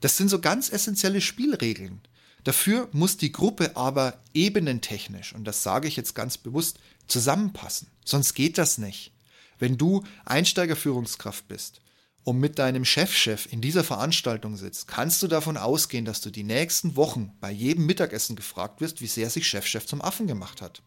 Das 0.00 0.16
sind 0.16 0.28
so 0.28 0.40
ganz 0.40 0.70
essentielle 0.70 1.20
Spielregeln. 1.20 2.00
Dafür 2.44 2.88
muss 2.92 3.16
die 3.16 3.30
Gruppe 3.30 3.76
aber 3.76 4.20
ebenentechnisch, 4.34 5.32
und 5.32 5.44
das 5.44 5.62
sage 5.62 5.86
ich 5.86 5.96
jetzt 5.96 6.14
ganz 6.14 6.38
bewusst, 6.38 6.80
zusammenpassen. 7.06 7.88
Sonst 8.04 8.34
geht 8.34 8.58
das 8.58 8.78
nicht. 8.78 9.12
Wenn 9.58 9.78
du 9.78 10.02
Einsteigerführungskraft 10.24 11.46
bist 11.46 11.80
und 12.24 12.38
mit 12.38 12.58
deinem 12.58 12.84
Chefchef 12.84 13.46
-Chef 13.46 13.52
in 13.52 13.60
dieser 13.60 13.84
Veranstaltung 13.84 14.56
sitzt, 14.56 14.86
kannst 14.86 15.22
du 15.22 15.28
davon 15.28 15.56
ausgehen, 15.56 16.04
dass 16.04 16.20
du 16.20 16.30
die 16.30 16.44
nächsten 16.44 16.96
Wochen 16.96 17.32
bei 17.40 17.50
jedem 17.50 17.86
Mittagessen 17.86 18.36
gefragt 18.36 18.80
wirst, 18.80 19.00
wie 19.00 19.06
sehr 19.06 19.30
sich 19.30 19.46
Chefchef 19.46 19.82
-Chef 19.82 19.86
zum 19.86 20.02
Affen 20.02 20.26
gemacht 20.26 20.62
hat. 20.62 20.82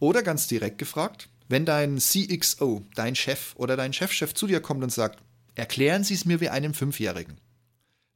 Oder 0.00 0.22
ganz 0.22 0.48
direkt 0.48 0.78
gefragt, 0.78 1.28
wenn 1.48 1.64
dein 1.64 1.98
CXO, 1.98 2.84
dein 2.94 3.14
Chef 3.14 3.54
oder 3.56 3.76
dein 3.76 3.92
Chefchef 3.92 4.30
-Chef 4.30 4.34
zu 4.34 4.46
dir 4.46 4.60
kommt 4.60 4.82
und 4.82 4.92
sagt, 4.92 5.22
erklären 5.54 6.04
Sie 6.04 6.14
es 6.14 6.24
mir 6.24 6.40
wie 6.40 6.48
einem 6.48 6.74
Fünfjährigen, 6.74 7.40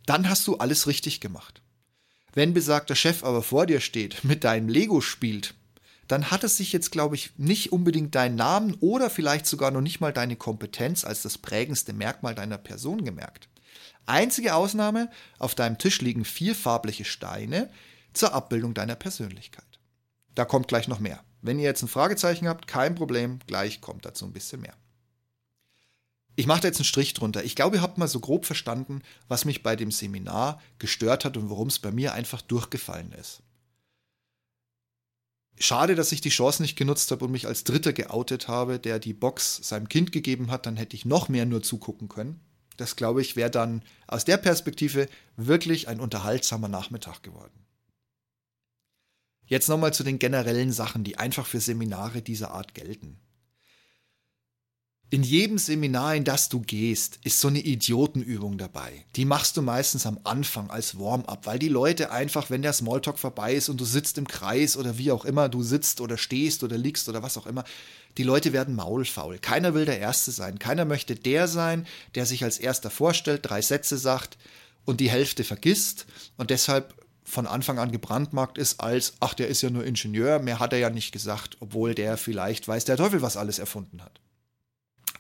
dann 0.07 0.29
hast 0.29 0.47
du 0.47 0.57
alles 0.57 0.87
richtig 0.87 1.21
gemacht. 1.21 1.63
Wenn 2.33 2.55
besagter 2.55 2.95
Chef 2.95 3.25
aber 3.25 3.43
vor 3.43 3.67
dir 3.67 3.81
steht, 3.81 4.25
mit 4.25 4.45
deinem 4.45 4.69
Lego 4.69 5.01
spielt 5.01 5.55
dann 6.09 6.31
hat 6.31 6.43
es 6.43 6.57
sich 6.57 6.73
jetzt, 6.73 6.91
glaube 6.91 7.15
ich, 7.15 7.33
nicht 7.37 7.71
unbedingt 7.71 8.15
deinen 8.15 8.35
Namen 8.35 8.75
oder 8.81 9.11
vielleicht 9.11 9.47
sogar 9.47 9.71
noch 9.71 9.83
nicht 9.83 10.01
mal 10.01 10.13
deine 10.13 10.37
Kompetenz 10.37 11.05
als 11.05 11.23
das 11.23 11.39
prägendste 11.39 11.93
Merkmal 11.93 12.35
deiner 12.35 12.59
Person 12.59 13.05
gemerkt. 13.05 13.49
Einzige 14.07 14.55
Ausnahme, 14.55 15.11
auf 15.39 15.55
deinem 15.55 15.77
Tisch 15.77 16.01
liegen 16.01 16.25
vier 16.25 16.55
farbliche 16.55 17.05
Steine 17.05 17.71
zur 18.15 18.33
Abbildung 18.33 18.73
deiner 18.73 18.97
Persönlichkeit. 18.97 19.65
Da 20.35 20.47
kommt 20.47 20.69
gleich 20.69 20.89
noch 20.89 20.99
mehr. 20.99 21.23
Wenn 21.43 21.59
ihr 21.59 21.67
jetzt 21.67 21.83
ein 21.83 21.89
Fragezeichen 21.89 22.49
habt, 22.49 22.67
kein 22.67 22.95
Problem, 22.95 23.39
gleich 23.47 23.83
kommt 23.83 24.07
dazu 24.07 24.25
ein 24.25 24.33
bisschen 24.33 24.63
mehr. 24.63 24.75
Ich 26.37 26.47
mache 26.47 26.63
da 26.63 26.69
jetzt 26.69 26.79
einen 26.79 26.85
Strich 26.85 27.15
drunter. 27.15 27.45
Ich 27.45 27.55
glaube, 27.55 27.77
ihr 27.77 27.83
habt 27.83 27.99
mal 27.99 28.09
so 28.09 28.21
grob 28.21 28.47
verstanden, 28.47 29.03
was 29.27 29.45
mich 29.45 29.63
bei 29.63 29.77
dem 29.77 29.91
Seminar 29.91 30.63
gestört 30.79 31.25
hat 31.25 31.37
und 31.37 31.51
warum 31.51 31.69
es 31.69 31.81
bei 31.81 31.91
mir 31.91 32.15
einfach 32.15 32.41
durchgefallen 32.41 33.13
ist. 33.13 33.43
Schade, 35.61 35.95
dass 35.95 36.13
ich 36.13 36.21
die 36.21 36.29
Chance 36.29 36.63
nicht 36.63 36.77
genutzt 36.77 37.11
habe 37.11 37.25
und 37.25 37.33
mich 37.33 37.47
als 37.47 37.65
Dritter 37.65 37.93
geoutet 37.93 38.49
habe, 38.49 38.79
der 38.79 38.99
die 38.99 39.13
Box 39.13 39.61
seinem 39.63 39.89
Kind 39.89 40.13
gegeben 40.13 40.51
hat, 40.51 40.67
dann 40.67 40.77
hätte 40.77 40.97
ich 40.97 41.05
noch 41.05 41.29
mehr 41.29 41.47
nur 41.47 41.63
zugucken 41.63 42.09
können. 42.09 42.41
Das, 42.77 42.95
glaube 42.95 43.21
ich, 43.21 43.35
wäre 43.35 43.51
dann 43.51 43.83
aus 44.07 44.25
der 44.25 44.37
Perspektive 44.37 45.09
wirklich 45.37 45.89
ein 45.89 46.01
unterhaltsamer 46.01 46.69
Nachmittag 46.69 47.23
geworden. 47.23 47.67
Jetzt 49.47 49.69
nochmal 49.69 49.93
zu 49.93 50.05
den 50.05 50.19
generellen 50.19 50.73
Sachen, 50.73 51.05
die 51.05 51.19
einfach 51.19 51.47
für 51.47 51.61
Seminare 51.61 52.23
dieser 52.23 52.53
Art 52.53 52.75
gelten. 52.75 53.19
In 55.11 55.23
jedem 55.23 55.57
Seminar, 55.57 56.17
in 56.17 56.25
das 56.25 56.51
du 56.51 56.61
gehst, 56.61 57.19
ist 57.25 57.41
so 57.41 57.49
eine 57.49 57.61
Idiotenübung 57.61 58.59
dabei. 58.59 59.07
Die 59.17 59.25
machst 59.25 59.57
du 59.57 59.63
meistens 59.63 60.05
am 60.05 60.21
Anfang 60.25 60.69
als 60.69 60.99
Warm-up, 60.99 61.47
weil 61.47 61.59
die 61.59 61.71
Leute 61.71 62.11
einfach, 62.11 62.51
wenn 62.51 62.61
der 62.61 62.75
Smalltalk 62.75 63.19
vorbei 63.19 63.55
ist 63.55 63.71
und 63.71 63.81
du 63.81 63.87
sitzt 63.87 64.19
im 64.19 64.29
Kreis 64.29 64.77
oder 64.77 64.99
wie 64.99 65.11
auch 65.11 65.25
immer 65.25 65.49
du 65.49 65.63
sitzt 65.63 66.03
oder 66.03 66.19
stehst 66.19 66.63
oder 66.63 66.77
liegst 66.77 67.09
oder 67.09 67.23
was 67.23 67.39
auch 67.39 67.47
immer, 67.47 67.65
die 68.19 68.23
Leute 68.23 68.53
werden 68.53 68.77
maulfaul. 68.77 69.39
Keiner 69.39 69.73
will 69.73 69.87
der 69.87 69.99
Erste 69.99 70.31
sein. 70.31 70.59
Keiner 70.59 70.85
möchte 70.85 71.15
der 71.15 71.49
sein, 71.49 71.87
der 72.15 72.27
sich 72.27 72.45
als 72.45 72.59
Erster 72.59 72.91
vorstellt, 72.91 73.49
drei 73.49 73.63
Sätze 73.63 73.97
sagt 73.97 74.37
und 74.85 75.01
die 75.01 75.09
Hälfte 75.11 75.43
vergisst 75.43 76.05
und 76.37 76.51
deshalb 76.51 76.93
von 77.25 77.47
Anfang 77.47 77.79
an 77.79 77.93
gebrandmarkt 77.93 78.59
ist 78.59 78.81
als, 78.81 79.15
ach, 79.21 79.33
der 79.33 79.49
ist 79.49 79.63
ja 79.63 79.71
nur 79.71 79.85
Ingenieur, 79.85 80.39
mehr 80.39 80.59
hat 80.59 80.75
er 80.75 80.81
ja 80.81 80.91
nicht 80.91 81.13
gesagt, 81.13 81.57
obwohl 81.61 81.95
der 81.95 82.19
vielleicht 82.19 82.69
weiß 82.69 82.85
der 82.85 82.99
Teufel, 82.99 83.23
was 83.23 83.39
alles 83.39 83.59
erfunden 83.59 84.03
hat. 84.03 84.21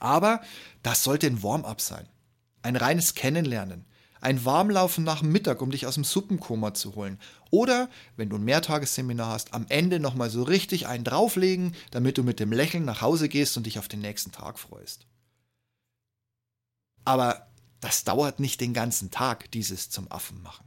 Aber 0.00 0.40
das 0.82 1.04
sollte 1.04 1.26
ein 1.26 1.42
Warm-up 1.42 1.80
sein. 1.80 2.08
Ein 2.62 2.76
reines 2.76 3.14
Kennenlernen. 3.14 3.84
Ein 4.20 4.44
Warmlaufen 4.44 5.04
nach 5.04 5.20
dem 5.20 5.30
Mittag, 5.30 5.62
um 5.62 5.70
dich 5.70 5.86
aus 5.86 5.94
dem 5.94 6.04
Suppenkoma 6.04 6.74
zu 6.74 6.96
holen. 6.96 7.20
Oder, 7.50 7.88
wenn 8.16 8.28
du 8.28 8.36
ein 8.36 8.44
Mehrtagesseminar 8.44 9.30
hast, 9.32 9.54
am 9.54 9.66
Ende 9.68 10.00
nochmal 10.00 10.28
so 10.28 10.42
richtig 10.42 10.88
einen 10.88 11.04
drauflegen, 11.04 11.74
damit 11.92 12.18
du 12.18 12.24
mit 12.24 12.40
dem 12.40 12.52
Lächeln 12.52 12.84
nach 12.84 13.00
Hause 13.00 13.28
gehst 13.28 13.56
und 13.56 13.66
dich 13.66 13.78
auf 13.78 13.86
den 13.86 14.00
nächsten 14.00 14.32
Tag 14.32 14.58
freust. 14.58 15.06
Aber 17.04 17.46
das 17.80 18.04
dauert 18.04 18.40
nicht 18.40 18.60
den 18.60 18.74
ganzen 18.74 19.10
Tag, 19.10 19.50
dieses 19.52 19.88
zum 19.88 20.10
Affen 20.10 20.42
machen. 20.42 20.66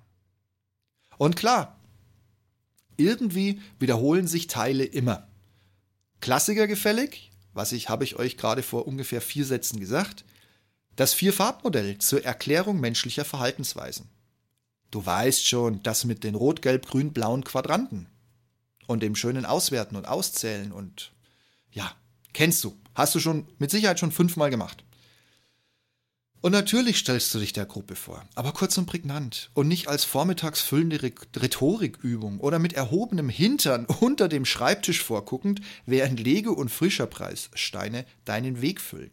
Und 1.18 1.36
klar, 1.36 1.78
irgendwie 2.98 3.62
wiederholen 3.80 4.28
sich 4.28 4.48
Teile 4.48 4.86
immer. 4.86 5.28
Klassiker 6.22 6.68
gefällig, 6.68 7.31
was 7.54 7.72
ich, 7.72 7.90
habe 7.90 8.04
ich 8.04 8.18
euch 8.18 8.38
gerade 8.38 8.64
vor 8.64 8.88
ungefähr 8.88 9.22
vier 9.22 9.46
Sätzen 9.46 9.80
gesagt, 9.80 10.24
das 10.96 11.14
Vier-Farbmodell 11.14 11.98
zur 11.98 12.24
Erklärung 12.24 12.80
menschlicher 12.80 13.26
Verhaltensweisen. 13.26 14.10
Du 14.92 15.06
weißt 15.06 15.48
schon, 15.48 15.82
das 15.84 16.04
mit 16.04 16.24
den 16.24 16.36
rot-gelb-grün-blauen 16.36 17.44
Quadranten 17.44 18.08
und 18.88 19.02
dem 19.02 19.16
schönen 19.16 19.46
Auswerten 19.46 19.96
und 19.96 20.08
Auszählen 20.08 20.72
und 20.72 21.14
ja, 21.72 21.96
kennst 22.34 22.64
du, 22.64 22.78
hast 22.94 23.16
du 23.16 23.20
schon 23.20 23.48
mit 23.58 23.72
Sicherheit 23.72 24.00
schon 24.00 24.12
fünfmal 24.12 24.50
gemacht. 24.50 24.84
Und 26.42 26.54
natürlich 26.54 26.98
stellst 26.98 27.32
du 27.36 27.40
dich 27.40 27.54
der 27.54 27.68
Gruppe 27.68 27.96
vor, 27.96 28.26
aber 28.34 28.52
kurz 28.52 28.76
und 28.80 28.88
prägnant 28.88 29.52
und 29.54 29.68
nicht 29.68 29.88
als 29.88 30.04
vormittags 30.04 30.60
füllende 30.60 31.00
Rhetorikübung 31.00 32.40
oder 32.40 32.58
mit 32.58 32.74
erhobenem 32.74 33.30
Hintern 33.30 33.86
unter 34.00 34.28
dem 34.28 34.46
Schreibtisch 34.46 35.04
vorguckend, 35.04 35.62
während 35.86 36.20
Lego 36.20 36.52
und 36.52 36.70
Frischerpreissteine 36.70 38.08
deinen 38.26 38.60
Weg 38.60 38.82
füllen. 38.82 39.12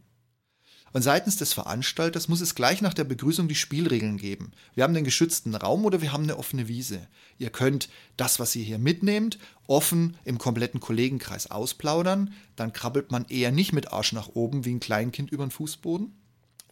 Und 0.94 1.02
seitens 1.02 1.36
des 1.36 1.52
Veranstalters 1.52 2.28
muss 2.28 2.40
es 2.40 2.54
gleich 2.54 2.80
nach 2.80 2.94
der 2.94 3.04
Begrüßung 3.04 3.46
die 3.46 3.54
Spielregeln 3.54 4.16
geben. 4.16 4.52
Wir 4.74 4.84
haben 4.84 4.94
den 4.94 5.04
geschützten 5.04 5.54
Raum 5.54 5.84
oder 5.84 6.00
wir 6.00 6.14
haben 6.14 6.22
eine 6.22 6.38
offene 6.38 6.66
Wiese. 6.66 7.06
Ihr 7.36 7.50
könnt 7.50 7.90
das, 8.16 8.40
was 8.40 8.56
ihr 8.56 8.64
hier 8.64 8.78
mitnehmt, 8.78 9.38
offen 9.66 10.16
im 10.24 10.38
kompletten 10.38 10.80
Kollegenkreis 10.80 11.50
ausplaudern. 11.50 12.32
Dann 12.56 12.72
krabbelt 12.72 13.10
man 13.10 13.26
eher 13.26 13.52
nicht 13.52 13.74
mit 13.74 13.92
Arsch 13.92 14.14
nach 14.14 14.28
oben 14.28 14.64
wie 14.64 14.72
ein 14.72 14.80
Kleinkind 14.80 15.30
über 15.30 15.44
den 15.44 15.50
Fußboden. 15.50 16.17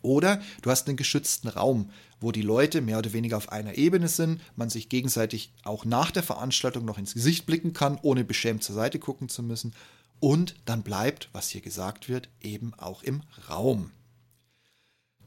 Oder 0.07 0.41
du 0.63 0.71
hast 0.71 0.87
einen 0.87 0.97
geschützten 0.97 1.49
Raum, 1.49 1.91
wo 2.21 2.31
die 2.31 2.43
Leute 2.43 2.81
mehr 2.81 2.99
oder 2.99 3.13
weniger 3.13 3.37
auf 3.37 3.51
einer 3.51 3.77
Ebene 3.77 4.07
sind, 4.07 4.41
man 4.55 4.71
sich 4.71 4.89
gegenseitig 4.89 5.53
auch 5.65 5.85
nach 5.85 6.13
der 6.13 6.23
Veranstaltung 6.23 6.85
noch 6.85 6.97
ins 6.97 7.15
Gesicht 7.15 7.45
blicken 7.45 7.73
kann, 7.73 7.99
ohne 8.03 8.23
beschämt 8.23 8.63
zur 8.63 8.77
Seite 8.77 9.01
gucken 9.01 9.29
zu 9.29 9.43
müssen. 9.43 9.75
Und 10.21 10.55
dann 10.65 10.85
bleibt, 10.85 11.29
was 11.33 11.49
hier 11.49 11.61
gesagt 11.61 12.09
wird, 12.09 12.29
eben 12.41 12.73
auch 12.75 13.03
im 13.03 13.23
Raum. 13.51 13.91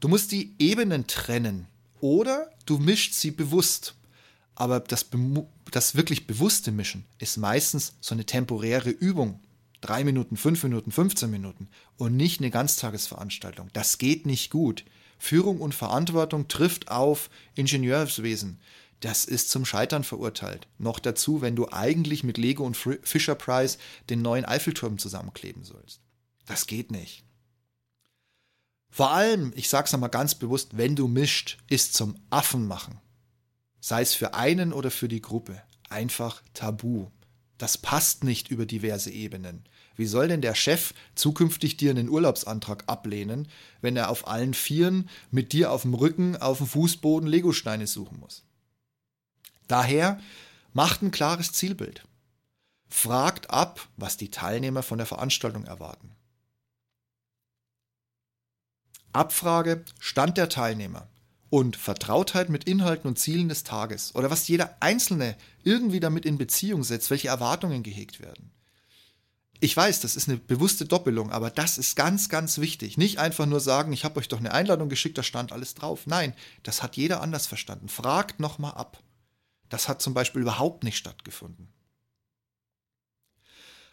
Du 0.00 0.08
musst 0.08 0.32
die 0.32 0.54
Ebenen 0.58 1.06
trennen 1.06 1.66
oder 2.00 2.50
du 2.64 2.78
mischst 2.78 3.20
sie 3.20 3.32
bewusst. 3.32 3.94
Aber 4.54 4.80
das, 4.80 5.06
das 5.70 5.94
wirklich 5.94 6.26
bewusste 6.26 6.72
Mischen 6.72 7.04
ist 7.18 7.36
meistens 7.36 7.92
so 8.00 8.14
eine 8.14 8.24
temporäre 8.24 8.88
Übung. 8.88 9.40
Drei 9.80 10.04
Minuten, 10.04 10.36
fünf 10.36 10.62
Minuten, 10.62 10.90
15 10.90 11.30
Minuten 11.30 11.68
und 11.96 12.16
nicht 12.16 12.40
eine 12.40 12.50
Ganztagesveranstaltung. 12.50 13.68
Das 13.72 13.98
geht 13.98 14.26
nicht 14.26 14.50
gut. 14.50 14.84
Führung 15.18 15.60
und 15.60 15.74
Verantwortung 15.74 16.48
trifft 16.48 16.90
auf 16.90 17.30
Ingenieurswesen. 17.54 18.60
Das 19.00 19.24
ist 19.24 19.50
zum 19.50 19.64
Scheitern 19.64 20.04
verurteilt. 20.04 20.68
Noch 20.78 20.98
dazu, 20.98 21.40
wenn 21.40 21.56
du 21.56 21.68
eigentlich 21.70 22.22
mit 22.22 22.36
Lego 22.36 22.64
und 22.64 22.76
Fisher 22.76 23.34
Price 23.34 23.78
den 24.10 24.20
neuen 24.20 24.44
Eiffelturm 24.44 24.98
zusammenkleben 24.98 25.64
sollst. 25.64 26.00
Das 26.46 26.66
geht 26.66 26.90
nicht. 26.90 27.24
Vor 28.90 29.12
allem, 29.12 29.52
ich 29.56 29.68
sag's 29.68 29.92
nochmal 29.92 30.10
ganz 30.10 30.34
bewusst, 30.34 30.76
wenn 30.76 30.96
du 30.96 31.06
mischt, 31.08 31.58
ist 31.68 31.94
zum 31.94 32.16
Affen 32.28 32.66
machen. 32.66 32.98
Sei 33.80 34.02
es 34.02 34.14
für 34.14 34.34
einen 34.34 34.72
oder 34.72 34.90
für 34.90 35.08
die 35.08 35.22
Gruppe. 35.22 35.62
Einfach 35.88 36.42
tabu. 36.52 37.06
Das 37.60 37.76
passt 37.76 38.24
nicht 38.24 38.48
über 38.50 38.64
diverse 38.64 39.10
Ebenen. 39.10 39.66
Wie 39.94 40.06
soll 40.06 40.28
denn 40.28 40.40
der 40.40 40.54
Chef 40.54 40.94
zukünftig 41.14 41.76
dir 41.76 41.90
einen 41.90 42.08
Urlaubsantrag 42.08 42.84
ablehnen, 42.86 43.48
wenn 43.82 43.98
er 43.98 44.08
auf 44.08 44.26
allen 44.26 44.54
Vieren 44.54 45.10
mit 45.30 45.52
dir 45.52 45.70
auf 45.70 45.82
dem 45.82 45.92
Rücken 45.92 46.38
auf 46.38 46.56
dem 46.56 46.66
Fußboden 46.66 47.28
Legosteine 47.28 47.86
suchen 47.86 48.18
muss? 48.18 48.44
Daher 49.68 50.18
macht 50.72 51.02
ein 51.02 51.10
klares 51.10 51.52
Zielbild. 51.52 52.08
Fragt 52.88 53.50
ab, 53.50 53.88
was 53.98 54.16
die 54.16 54.30
Teilnehmer 54.30 54.82
von 54.82 54.96
der 54.96 55.06
Veranstaltung 55.06 55.66
erwarten. 55.66 56.16
Abfrage, 59.12 59.84
Stand 59.98 60.38
der 60.38 60.48
Teilnehmer 60.48 61.09
und 61.50 61.76
Vertrautheit 61.76 62.48
mit 62.48 62.64
Inhalten 62.64 63.08
und 63.08 63.18
Zielen 63.18 63.48
des 63.48 63.64
Tages 63.64 64.14
oder 64.14 64.30
was 64.30 64.48
jeder 64.48 64.76
Einzelne 64.80 65.36
irgendwie 65.64 66.00
damit 66.00 66.24
in 66.24 66.38
Beziehung 66.38 66.84
setzt, 66.84 67.10
welche 67.10 67.28
Erwartungen 67.28 67.82
gehegt 67.82 68.20
werden. 68.20 68.52
Ich 69.62 69.76
weiß, 69.76 70.00
das 70.00 70.16
ist 70.16 70.28
eine 70.28 70.38
bewusste 70.38 70.86
Doppelung, 70.86 71.30
aber 71.30 71.50
das 71.50 71.76
ist 71.76 71.94
ganz, 71.94 72.30
ganz 72.30 72.58
wichtig. 72.58 72.96
Nicht 72.96 73.18
einfach 73.18 73.44
nur 73.44 73.60
sagen, 73.60 73.92
ich 73.92 74.04
habe 74.04 74.18
euch 74.18 74.28
doch 74.28 74.38
eine 74.38 74.54
Einladung 74.54 74.88
geschickt, 74.88 75.18
da 75.18 75.22
stand 75.22 75.52
alles 75.52 75.74
drauf. 75.74 76.06
Nein, 76.06 76.34
das 76.62 76.82
hat 76.82 76.96
jeder 76.96 77.20
anders 77.20 77.46
verstanden. 77.46 77.90
Fragt 77.90 78.40
nochmal 78.40 78.72
ab. 78.72 79.02
Das 79.68 79.86
hat 79.86 80.00
zum 80.00 80.14
Beispiel 80.14 80.40
überhaupt 80.40 80.82
nicht 80.82 80.96
stattgefunden. 80.96 81.68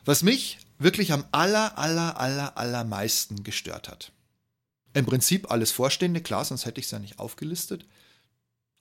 Was 0.05 0.23
mich 0.23 0.59
wirklich 0.79 1.11
am 1.11 1.25
aller, 1.33 1.77
aller, 1.77 2.17
aller, 2.17 2.57
allermeisten 2.57 3.43
gestört 3.43 3.89
hat, 3.89 4.13
im 4.97 5.05
Prinzip 5.05 5.51
alles 5.51 5.71
Vorstehende, 5.71 6.21
klar, 6.21 6.43
sonst 6.43 6.65
hätte 6.65 6.79
ich 6.79 6.85
es 6.85 6.91
ja 6.91 6.99
nicht 6.99 7.19
aufgelistet. 7.19 7.85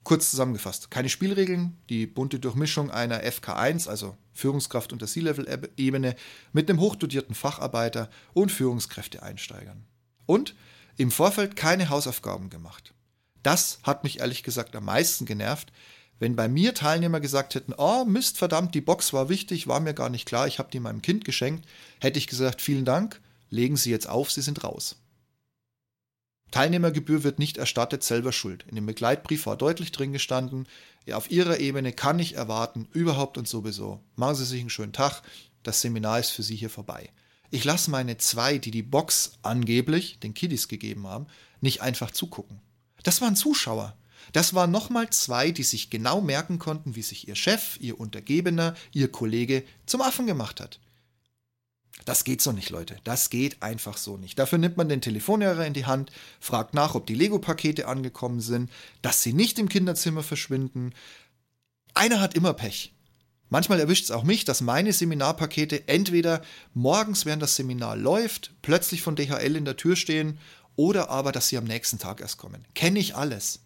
Kurz 0.02 0.30
zusammengefasst, 0.30 0.90
keine 0.90 1.08
Spielregeln, 1.08 1.78
die 1.90 2.06
bunte 2.06 2.38
Durchmischung 2.38 2.90
einer 2.90 3.22
FK1, 3.22 3.88
also 3.88 4.16
Führungskraft 4.32 4.92
unter 4.92 5.06
C-Level-Ebene, 5.06 6.14
mit 6.52 6.70
einem 6.70 6.80
hochdotierten 6.80 7.34
Facharbeiter 7.34 8.08
und 8.32 8.52
Führungskräfte-Einsteigern. 8.52 9.84
Und 10.26 10.54
im 10.96 11.10
Vorfeld 11.10 11.56
keine 11.56 11.88
Hausaufgaben 11.88 12.50
gemacht. 12.50 12.94
Das 13.42 13.80
hat 13.82 14.04
mich 14.04 14.20
ehrlich 14.20 14.42
gesagt 14.42 14.74
am 14.74 14.84
meisten 14.84 15.26
genervt, 15.26 15.72
wenn 16.18 16.34
bei 16.34 16.48
mir 16.48 16.72
Teilnehmer 16.72 17.20
gesagt 17.20 17.54
hätten, 17.54 17.74
oh 17.76 18.04
Mist, 18.04 18.38
verdammt, 18.38 18.74
die 18.74 18.80
Box 18.80 19.12
war 19.12 19.28
wichtig, 19.28 19.66
war 19.66 19.80
mir 19.80 19.92
gar 19.92 20.08
nicht 20.08 20.26
klar, 20.26 20.46
ich 20.46 20.58
habe 20.58 20.70
die 20.70 20.80
meinem 20.80 21.02
Kind 21.02 21.24
geschenkt, 21.24 21.68
hätte 22.00 22.18
ich 22.18 22.26
gesagt, 22.26 22.62
vielen 22.62 22.86
Dank, 22.86 23.20
legen 23.50 23.76
Sie 23.76 23.90
jetzt 23.90 24.08
auf, 24.08 24.30
Sie 24.30 24.40
sind 24.40 24.64
raus. 24.64 24.96
Teilnehmergebühr 26.50 27.24
wird 27.24 27.38
nicht 27.38 27.56
erstattet, 27.56 28.02
selber 28.02 28.32
schuld. 28.32 28.64
In 28.68 28.76
dem 28.76 28.86
Begleitbrief 28.86 29.46
war 29.46 29.56
deutlich 29.56 29.92
drin 29.92 30.12
gestanden, 30.12 30.66
ja, 31.04 31.16
auf 31.16 31.30
Ihrer 31.30 31.60
Ebene 31.60 31.92
kann 31.92 32.18
ich 32.18 32.34
erwarten, 32.34 32.88
überhaupt 32.92 33.38
und 33.38 33.46
sowieso. 33.46 34.00
Machen 34.16 34.34
Sie 34.34 34.44
sich 34.44 34.60
einen 34.60 34.70
schönen 34.70 34.92
Tag, 34.92 35.22
das 35.62 35.80
Seminar 35.80 36.18
ist 36.18 36.30
für 36.30 36.42
Sie 36.42 36.56
hier 36.56 36.70
vorbei. 36.70 37.10
Ich 37.50 37.64
lasse 37.64 37.90
meine 37.90 38.18
zwei, 38.18 38.58
die 38.58 38.72
die 38.72 38.82
Box 38.82 39.38
angeblich 39.42 40.18
den 40.18 40.34
Kiddies 40.34 40.66
gegeben 40.68 41.06
haben, 41.06 41.26
nicht 41.60 41.80
einfach 41.80 42.10
zugucken. 42.10 42.60
Das 43.02 43.20
waren 43.20 43.36
Zuschauer. 43.36 43.96
Das 44.32 44.54
waren 44.54 44.72
nochmal 44.72 45.10
zwei, 45.10 45.52
die 45.52 45.62
sich 45.62 45.90
genau 45.90 46.20
merken 46.20 46.58
konnten, 46.58 46.96
wie 46.96 47.02
sich 47.02 47.28
ihr 47.28 47.36
Chef, 47.36 47.78
ihr 47.80 48.00
Untergebener, 48.00 48.74
ihr 48.92 49.10
Kollege 49.10 49.62
zum 49.86 50.02
Affen 50.02 50.26
gemacht 50.26 50.60
hat. 50.60 50.80
Das 52.06 52.22
geht 52.22 52.40
so 52.40 52.52
nicht, 52.52 52.70
Leute. 52.70 52.96
Das 53.02 53.30
geht 53.30 53.62
einfach 53.62 53.96
so 53.96 54.16
nicht. 54.16 54.38
Dafür 54.38 54.58
nimmt 54.58 54.76
man 54.76 54.88
den 54.88 55.00
Telefonhörer 55.00 55.66
in 55.66 55.74
die 55.74 55.86
Hand, 55.86 56.12
fragt 56.38 56.72
nach, 56.72 56.94
ob 56.94 57.04
die 57.04 57.16
Lego-Pakete 57.16 57.88
angekommen 57.88 58.40
sind, 58.40 58.70
dass 59.02 59.24
sie 59.24 59.32
nicht 59.32 59.58
im 59.58 59.68
Kinderzimmer 59.68 60.22
verschwinden. 60.22 60.94
Einer 61.94 62.20
hat 62.20 62.34
immer 62.34 62.54
Pech. 62.54 62.94
Manchmal 63.48 63.80
erwischt 63.80 64.04
es 64.04 64.12
auch 64.12 64.22
mich, 64.22 64.44
dass 64.44 64.60
meine 64.60 64.92
Seminarpakete 64.92 65.88
entweder 65.88 66.42
morgens, 66.74 67.26
während 67.26 67.42
das 67.42 67.56
Seminar 67.56 67.96
läuft, 67.96 68.52
plötzlich 68.62 69.02
von 69.02 69.16
DHL 69.16 69.56
in 69.56 69.64
der 69.64 69.76
Tür 69.76 69.96
stehen 69.96 70.38
oder 70.76 71.10
aber, 71.10 71.32
dass 71.32 71.48
sie 71.48 71.58
am 71.58 71.64
nächsten 71.64 71.98
Tag 71.98 72.20
erst 72.20 72.38
kommen. 72.38 72.64
Kenne 72.74 73.00
ich 73.00 73.16
alles. 73.16 73.60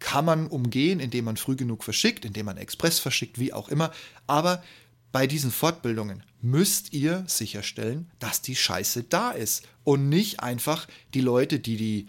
Kann 0.00 0.24
man 0.24 0.48
umgehen, 0.48 0.98
indem 0.98 1.26
man 1.26 1.36
früh 1.36 1.54
genug 1.54 1.84
verschickt, 1.84 2.24
indem 2.24 2.46
man 2.46 2.56
Express 2.56 2.98
verschickt, 2.98 3.38
wie 3.38 3.52
auch 3.52 3.68
immer. 3.68 3.92
Aber 4.26 4.64
bei 5.12 5.26
diesen 5.26 5.50
Fortbildungen 5.50 6.24
müsst 6.40 6.92
ihr 6.92 7.24
sicherstellen, 7.28 8.10
dass 8.18 8.42
die 8.42 8.56
Scheiße 8.56 9.04
da 9.04 9.30
ist 9.30 9.68
und 9.84 10.08
nicht 10.08 10.40
einfach 10.40 10.88
die 11.14 11.20
Leute, 11.20 11.60
die 11.60 11.76
die, 11.76 12.08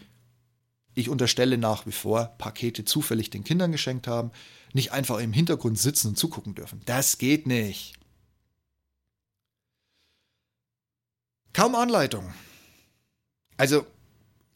ich 0.95 1.09
unterstelle 1.09 1.57
nach 1.57 1.85
wie 1.85 1.91
vor, 1.91 2.33
Pakete 2.37 2.85
zufällig 2.85 3.29
den 3.29 3.43
Kindern 3.43 3.73
geschenkt 3.73 4.07
haben, 4.07 4.31
nicht 4.73 4.91
einfach 4.91 5.19
im 5.19 5.33
Hintergrund 5.33 5.77
sitzen 5.77 6.09
und 6.09 6.17
zugucken 6.17 6.55
dürfen. 6.55 6.81
Das 6.85 7.17
geht 7.17 7.45
nicht. 7.45 7.93
Kaum 11.51 11.75
Anleitung. 11.75 12.33
Also 13.57 13.85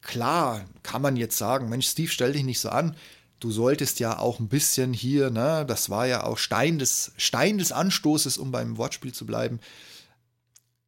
klar 0.02 0.66
kann 0.82 1.04
man 1.04 1.18
jetzt 1.18 1.38
sagen, 1.38 1.70
Mensch, 1.70 1.88
Steve, 1.88 2.10
stell 2.10 2.34
dich 2.34 2.44
nicht 2.44 2.60
so 2.60 2.70
an 2.70 2.96
du 3.40 3.52
solltest 3.52 4.00
ja 4.00 4.18
auch 4.20 4.40
ein 4.40 4.48
bisschen 4.48 4.94
hier, 4.94 5.30
ne, 5.30 5.66
das 5.68 5.90
war 5.90 6.08
ja 6.08 6.24
auch 6.24 6.38
Stein 6.38 6.80
des, 6.80 7.12
Stein 7.18 7.58
des 7.58 7.72
Anstoßes, 7.72 8.38
um 8.38 8.52
beim 8.52 8.78
Wortspiel 8.78 9.14
zu 9.14 9.26
bleiben. 9.26 9.60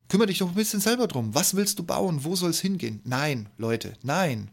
Kümmere 0.08 0.28
dich 0.28 0.40
doch 0.40 0.50
ein 0.50 0.56
bisschen 0.56 0.80
selber 0.80 1.08
drum. 1.08 1.36
Was 1.36 1.54
willst 1.54 1.78
du 1.78 1.84
bauen? 1.84 2.24
Wo 2.24 2.36
soll 2.36 2.50
es 2.50 2.62
hingehen? 2.62 3.02
Nein, 3.04 3.50
Leute, 3.58 3.94
nein. 4.02 4.50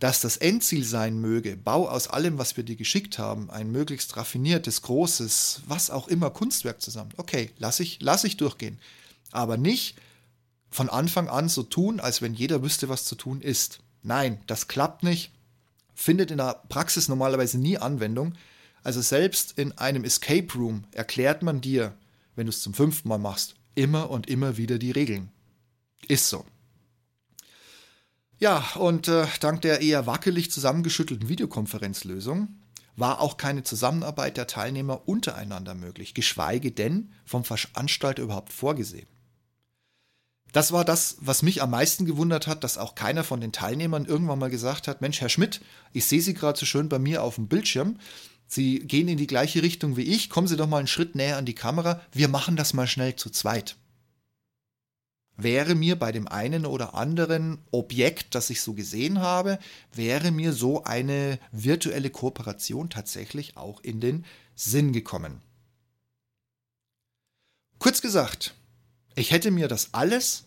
Dass 0.00 0.20
das 0.20 0.36
Endziel 0.36 0.84
sein 0.84 1.18
möge, 1.18 1.56
bau 1.56 1.88
aus 1.88 2.06
allem, 2.06 2.38
was 2.38 2.56
wir 2.56 2.62
dir 2.62 2.76
geschickt 2.76 3.18
haben, 3.18 3.50
ein 3.50 3.72
möglichst 3.72 4.16
raffiniertes, 4.16 4.82
großes, 4.82 5.62
was 5.66 5.90
auch 5.90 6.06
immer 6.06 6.30
Kunstwerk 6.30 6.80
zusammen. 6.80 7.10
Okay, 7.16 7.50
lass 7.58 7.80
ich, 7.80 7.98
lass 8.00 8.22
ich 8.22 8.36
durchgehen. 8.36 8.78
Aber 9.32 9.56
nicht 9.56 9.96
von 10.70 10.88
Anfang 10.88 11.28
an 11.28 11.48
so 11.48 11.62
tun, 11.62 11.98
als 11.98 12.22
wenn 12.22 12.34
jeder 12.34 12.62
wüsste, 12.62 12.88
was 12.88 13.06
zu 13.06 13.16
tun 13.16 13.40
ist. 13.40 13.80
Nein, 14.02 14.40
das 14.46 14.68
klappt 14.68 15.02
nicht 15.02 15.32
findet 15.98 16.30
in 16.30 16.38
der 16.38 16.62
Praxis 16.68 17.08
normalerweise 17.08 17.58
nie 17.58 17.76
Anwendung. 17.76 18.34
Also 18.84 19.00
selbst 19.00 19.58
in 19.58 19.76
einem 19.76 20.04
Escape 20.04 20.46
Room 20.54 20.84
erklärt 20.92 21.42
man 21.42 21.60
dir, 21.60 21.94
wenn 22.36 22.46
du 22.46 22.50
es 22.50 22.62
zum 22.62 22.72
fünften 22.72 23.08
Mal 23.08 23.18
machst, 23.18 23.56
immer 23.74 24.08
und 24.08 24.28
immer 24.28 24.56
wieder 24.56 24.78
die 24.78 24.92
Regeln. 24.92 25.30
Ist 26.06 26.28
so. 26.28 26.46
Ja, 28.38 28.64
und 28.76 29.08
äh, 29.08 29.26
dank 29.40 29.62
der 29.62 29.80
eher 29.80 30.06
wackelig 30.06 30.52
zusammengeschüttelten 30.52 31.28
Videokonferenzlösung 31.28 32.60
war 32.94 33.20
auch 33.20 33.36
keine 33.36 33.64
Zusammenarbeit 33.64 34.36
der 34.36 34.46
Teilnehmer 34.46 35.08
untereinander 35.08 35.74
möglich, 35.74 36.14
geschweige 36.14 36.70
denn 36.70 37.12
vom 37.24 37.44
Veranstalter 37.44 38.22
überhaupt 38.22 38.52
vorgesehen. 38.52 39.08
Das 40.52 40.72
war 40.72 40.84
das, 40.84 41.16
was 41.20 41.42
mich 41.42 41.62
am 41.62 41.70
meisten 41.70 42.06
gewundert 42.06 42.46
hat, 42.46 42.64
dass 42.64 42.78
auch 42.78 42.94
keiner 42.94 43.22
von 43.22 43.40
den 43.40 43.52
Teilnehmern 43.52 44.06
irgendwann 44.06 44.38
mal 44.38 44.50
gesagt 44.50 44.88
hat, 44.88 45.00
Mensch, 45.00 45.20
Herr 45.20 45.28
Schmidt, 45.28 45.60
ich 45.92 46.06
sehe 46.06 46.22
Sie 46.22 46.34
gerade 46.34 46.58
so 46.58 46.64
schön 46.64 46.88
bei 46.88 46.98
mir 46.98 47.22
auf 47.22 47.34
dem 47.34 47.48
Bildschirm. 47.48 47.98
Sie 48.46 48.78
gehen 48.78 49.08
in 49.08 49.18
die 49.18 49.26
gleiche 49.26 49.62
Richtung 49.62 49.96
wie 49.98 50.02
ich, 50.02 50.30
kommen 50.30 50.48
Sie 50.48 50.56
doch 50.56 50.66
mal 50.66 50.78
einen 50.78 50.86
Schritt 50.86 51.14
näher 51.14 51.36
an 51.36 51.44
die 51.44 51.54
Kamera, 51.54 52.00
wir 52.12 52.28
machen 52.28 52.56
das 52.56 52.72
mal 52.72 52.86
schnell 52.86 53.14
zu 53.14 53.28
zweit. 53.28 53.76
Wäre 55.36 55.74
mir 55.76 55.96
bei 55.96 56.10
dem 56.10 56.26
einen 56.26 56.66
oder 56.66 56.94
anderen 56.94 57.58
Objekt, 57.70 58.34
das 58.34 58.50
ich 58.50 58.60
so 58.60 58.72
gesehen 58.72 59.20
habe, 59.20 59.58
wäre 59.92 60.32
mir 60.32 60.52
so 60.52 60.82
eine 60.82 61.38
virtuelle 61.52 62.10
Kooperation 62.10 62.90
tatsächlich 62.90 63.56
auch 63.56 63.80
in 63.82 64.00
den 64.00 64.24
Sinn 64.56 64.92
gekommen. 64.92 65.40
Kurz 67.78 68.02
gesagt, 68.02 68.54
ich 69.18 69.30
hätte 69.30 69.50
mir 69.50 69.68
das 69.68 69.92
alles 69.92 70.44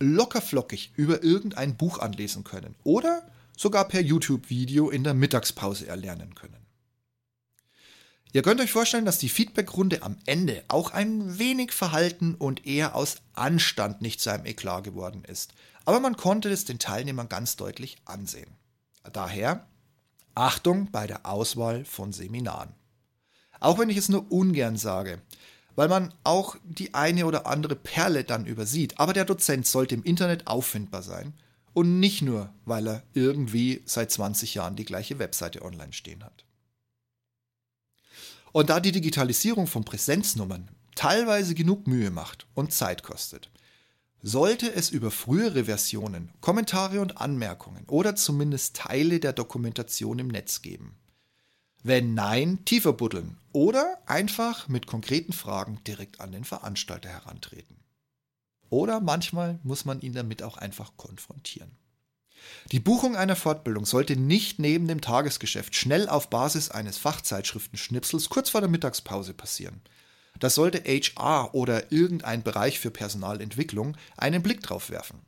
lockerflockig 0.00 0.92
über 0.96 1.22
irgendein 1.22 1.76
Buch 1.76 1.98
anlesen 1.98 2.44
können 2.44 2.74
oder 2.84 3.30
sogar 3.56 3.86
per 3.86 4.00
YouTube-Video 4.00 4.88
in 4.88 5.04
der 5.04 5.14
Mittagspause 5.14 5.86
erlernen 5.86 6.34
können. 6.34 6.56
Ihr 8.32 8.42
könnt 8.42 8.60
euch 8.60 8.70
vorstellen, 8.72 9.04
dass 9.04 9.18
die 9.18 9.28
Feedbackrunde 9.28 10.02
am 10.02 10.16
Ende 10.24 10.64
auch 10.68 10.92
ein 10.92 11.38
wenig 11.38 11.72
verhalten 11.72 12.36
und 12.36 12.64
eher 12.64 12.94
aus 12.94 13.16
Anstand 13.34 14.00
nicht 14.00 14.20
zu 14.20 14.30
einem 14.30 14.46
Eklat 14.46 14.84
geworden 14.84 15.24
ist. 15.24 15.52
Aber 15.84 16.00
man 16.00 16.16
konnte 16.16 16.48
es 16.48 16.64
den 16.64 16.78
Teilnehmern 16.78 17.28
ganz 17.28 17.56
deutlich 17.56 17.96
ansehen. 18.04 18.50
Daher 19.12 19.66
Achtung 20.34 20.90
bei 20.92 21.06
der 21.08 21.26
Auswahl 21.26 21.84
von 21.84 22.12
Seminaren. 22.12 22.72
Auch 23.58 23.78
wenn 23.78 23.90
ich 23.90 23.96
es 23.96 24.08
nur 24.08 24.30
ungern 24.30 24.76
sage, 24.76 25.20
weil 25.80 25.88
man 25.88 26.12
auch 26.24 26.56
die 26.62 26.92
eine 26.92 27.24
oder 27.24 27.46
andere 27.46 27.74
Perle 27.74 28.22
dann 28.22 28.44
übersieht. 28.44 29.00
Aber 29.00 29.14
der 29.14 29.24
Dozent 29.24 29.66
sollte 29.66 29.94
im 29.94 30.02
Internet 30.02 30.46
auffindbar 30.46 31.00
sein 31.00 31.32
und 31.72 32.00
nicht 32.00 32.20
nur, 32.20 32.52
weil 32.66 32.86
er 32.86 33.02
irgendwie 33.14 33.80
seit 33.86 34.10
20 34.10 34.54
Jahren 34.56 34.76
die 34.76 34.84
gleiche 34.84 35.18
Webseite 35.18 35.62
online 35.62 35.94
stehen 35.94 36.22
hat. 36.22 36.44
Und 38.52 38.68
da 38.68 38.78
die 38.78 38.92
Digitalisierung 38.92 39.66
von 39.66 39.86
Präsenznummern 39.86 40.68
teilweise 40.96 41.54
genug 41.54 41.86
Mühe 41.86 42.10
macht 42.10 42.46
und 42.52 42.74
Zeit 42.74 43.02
kostet, 43.02 43.50
sollte 44.20 44.70
es 44.70 44.90
über 44.90 45.10
frühere 45.10 45.64
Versionen 45.64 46.28
Kommentare 46.42 47.00
und 47.00 47.16
Anmerkungen 47.16 47.84
oder 47.86 48.16
zumindest 48.16 48.76
Teile 48.76 49.18
der 49.18 49.32
Dokumentation 49.32 50.18
im 50.18 50.28
Netz 50.28 50.60
geben. 50.60 51.00
Wenn 51.82 52.14
nein, 52.14 52.64
tiefer 52.64 52.92
buddeln 52.92 53.38
oder 53.52 53.98
einfach 54.06 54.68
mit 54.68 54.86
konkreten 54.86 55.32
Fragen 55.32 55.82
direkt 55.86 56.20
an 56.20 56.32
den 56.32 56.44
Veranstalter 56.44 57.08
herantreten. 57.08 57.76
Oder 58.68 59.00
manchmal 59.00 59.58
muss 59.62 59.84
man 59.84 60.00
ihn 60.00 60.12
damit 60.12 60.42
auch 60.42 60.58
einfach 60.58 60.92
konfrontieren. 60.96 61.70
Die 62.72 62.80
Buchung 62.80 63.16
einer 63.16 63.36
Fortbildung 63.36 63.84
sollte 63.84 64.16
nicht 64.16 64.58
neben 64.58 64.88
dem 64.88 65.00
Tagesgeschäft 65.00 65.74
schnell 65.74 66.08
auf 66.08 66.30
Basis 66.30 66.70
eines 66.70 66.98
Fachzeitschriftenschnipsels 66.98 68.28
kurz 68.28 68.50
vor 68.50 68.60
der 68.60 68.70
Mittagspause 68.70 69.34
passieren. 69.34 69.80
Da 70.38 70.48
sollte 70.48 70.82
HR 70.84 71.54
oder 71.54 71.92
irgendein 71.92 72.42
Bereich 72.42 72.78
für 72.78 72.90
Personalentwicklung 72.90 73.96
einen 74.16 74.42
Blick 74.42 74.62
drauf 74.62 74.90
werfen. 74.90 75.20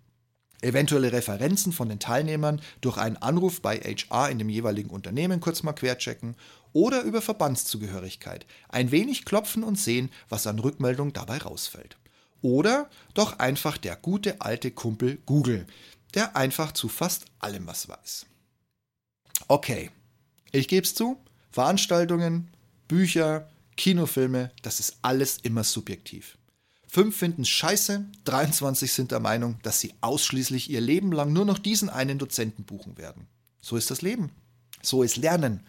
Eventuelle 0.62 1.12
Referenzen 1.12 1.72
von 1.72 1.88
den 1.88 1.98
Teilnehmern 1.98 2.60
durch 2.80 2.96
einen 2.96 3.16
Anruf 3.16 3.60
bei 3.60 3.78
HR 3.78 4.30
in 4.30 4.38
dem 4.38 4.48
jeweiligen 4.48 4.90
Unternehmen 4.90 5.40
kurz 5.40 5.62
mal 5.64 5.72
querchecken 5.72 6.36
oder 6.72 7.02
über 7.02 7.20
Verbandszugehörigkeit 7.20 8.46
ein 8.68 8.92
wenig 8.92 9.24
klopfen 9.24 9.64
und 9.64 9.78
sehen, 9.78 10.10
was 10.28 10.46
an 10.46 10.60
Rückmeldung 10.60 11.12
dabei 11.12 11.38
rausfällt. 11.38 11.96
Oder 12.42 12.88
doch 13.14 13.38
einfach 13.38 13.76
der 13.76 13.96
gute 13.96 14.40
alte 14.40 14.70
Kumpel 14.70 15.18
Google, 15.26 15.66
der 16.14 16.36
einfach 16.36 16.72
zu 16.72 16.88
fast 16.88 17.26
allem 17.40 17.66
was 17.66 17.88
weiß. 17.88 18.26
Okay, 19.48 19.90
ich 20.52 20.68
gebe 20.68 20.86
es 20.86 20.94
zu, 20.94 21.18
Veranstaltungen, 21.50 22.50
Bücher, 22.86 23.48
Kinofilme, 23.76 24.52
das 24.62 24.80
ist 24.80 24.98
alles 25.02 25.38
immer 25.38 25.64
subjektiv. 25.64 26.38
Fünf 26.94 27.16
finden 27.16 27.40
es 27.40 27.48
scheiße, 27.48 28.04
23 28.24 28.92
sind 28.92 29.12
der 29.12 29.20
Meinung, 29.20 29.58
dass 29.62 29.80
sie 29.80 29.94
ausschließlich 30.02 30.68
ihr 30.68 30.82
Leben 30.82 31.10
lang 31.10 31.32
nur 31.32 31.46
noch 31.46 31.58
diesen 31.58 31.88
einen 31.88 32.18
Dozenten 32.18 32.64
buchen 32.64 32.98
werden. 32.98 33.28
So 33.62 33.78
ist 33.78 33.90
das 33.90 34.02
Leben. 34.02 34.30
So 34.82 35.02
ist 35.02 35.16
Lernen. 35.16 35.66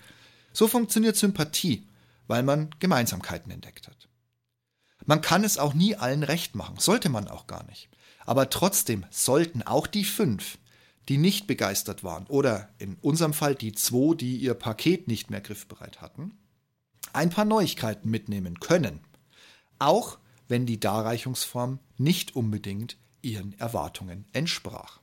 So 0.51 0.67
funktioniert 0.67 1.15
Sympathie, 1.15 1.87
weil 2.27 2.43
man 2.43 2.75
Gemeinsamkeiten 2.79 3.53
entdeckt 3.53 3.87
hat. 3.87 4.09
Man 5.05 5.21
kann 5.21 5.45
es 5.45 5.57
auch 5.57 5.73
nie 5.73 5.95
allen 5.95 6.23
recht 6.23 6.55
machen, 6.55 6.75
sollte 6.77 7.07
man 7.07 7.29
auch 7.29 7.47
gar 7.47 7.63
nicht. 7.67 7.87
Aber 8.25 8.49
trotzdem 8.49 9.05
sollten 9.09 9.63
auch 9.63 9.87
die 9.87 10.03
fünf, 10.03 10.57
die 11.07 11.17
nicht 11.17 11.47
begeistert 11.47 12.03
waren, 12.03 12.27
oder 12.27 12.67
in 12.79 12.95
unserem 12.95 13.31
Fall 13.31 13.55
die 13.55 13.71
zwei, 13.71 14.13
die 14.13 14.35
ihr 14.35 14.55
Paket 14.55 15.07
nicht 15.07 15.31
mehr 15.31 15.39
griffbereit 15.39 16.01
hatten, 16.01 16.37
ein 17.13 17.29
paar 17.29 17.45
Neuigkeiten 17.45 18.09
mitnehmen 18.09 18.59
können. 18.59 18.99
Auch 19.79 20.17
wenn 20.47 20.65
die 20.65 20.79
Darreichungsform 20.79 21.79
nicht 21.97 22.35
unbedingt 22.35 22.97
ihren 23.21 23.57
Erwartungen 23.59 24.25
entsprach. 24.33 24.99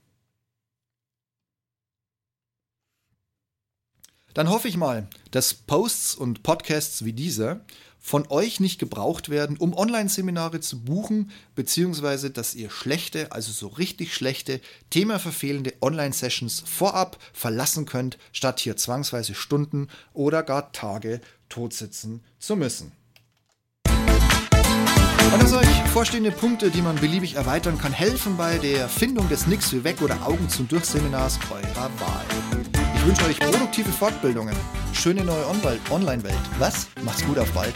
Dann 4.35 4.49
hoffe 4.49 4.69
ich 4.69 4.77
mal, 4.77 5.09
dass 5.33 5.55
Posts 5.55 6.15
und 6.15 6.43
Podcasts 6.43 7.05
wie 7.05 7.13
dieser 7.13 7.65
von 7.99 8.27
euch 8.31 8.61
nicht 8.61 8.79
gebraucht 8.79 9.29
werden, 9.29 9.59
um 9.59 9.77
Online-Seminare 9.77 10.61
zu 10.61 10.81
buchen, 10.85 11.31
beziehungsweise 11.55 12.31
dass 12.31 12.55
ihr 12.55 12.71
schlechte, 12.71 13.33
also 13.33 13.53
so 13.53 13.69
richtig 13.69 14.15
schlechte, 14.15 14.61
themaverfehlende 14.89 15.75
Online-Sessions 15.83 16.63
vorab 16.65 17.19
verlassen 17.33 17.85
könnt, 17.85 18.19
statt 18.33 18.61
hier 18.61 18.77
zwangsweise 18.77 19.35
Stunden 19.35 19.89
oder 20.15 20.43
gar 20.43 20.73
Tage 20.73 21.21
totsitzen 21.49 22.25
zu 22.39 22.57
müssen. 22.57 22.93
Und 25.33 25.43
dass 25.43 25.53
euch 25.53 25.67
vorstehende 25.93 26.31
Punkte, 26.31 26.71
die 26.71 26.83
man 26.83 26.97
beliebig 26.97 27.37
erweitern 27.37 27.79
kann, 27.79 27.93
helfen 27.93 28.37
bei 28.37 28.59
der 28.59 28.89
Findung 28.89 29.29
des 29.29 29.47
Nix 29.47 29.73
wie 29.73 29.85
weg 29.85 30.03
oder 30.03 30.17
Augen 30.27 30.49
zum 30.49 30.67
Durchseminars 30.69 31.39
eurer 31.51 31.91
Wahl. 32.01 32.25
Ich 32.97 33.07
wünsche 33.07 33.25
euch 33.27 33.39
produktive 33.39 33.91
Fortbildungen, 33.91 34.55
schöne 34.93 35.25
neue 35.25 35.47
Online-Welt. 35.91 36.35
Was? 36.59 36.89
Macht's 37.03 37.25
gut 37.25 37.39
auf 37.39 37.51
bald. 37.53 37.75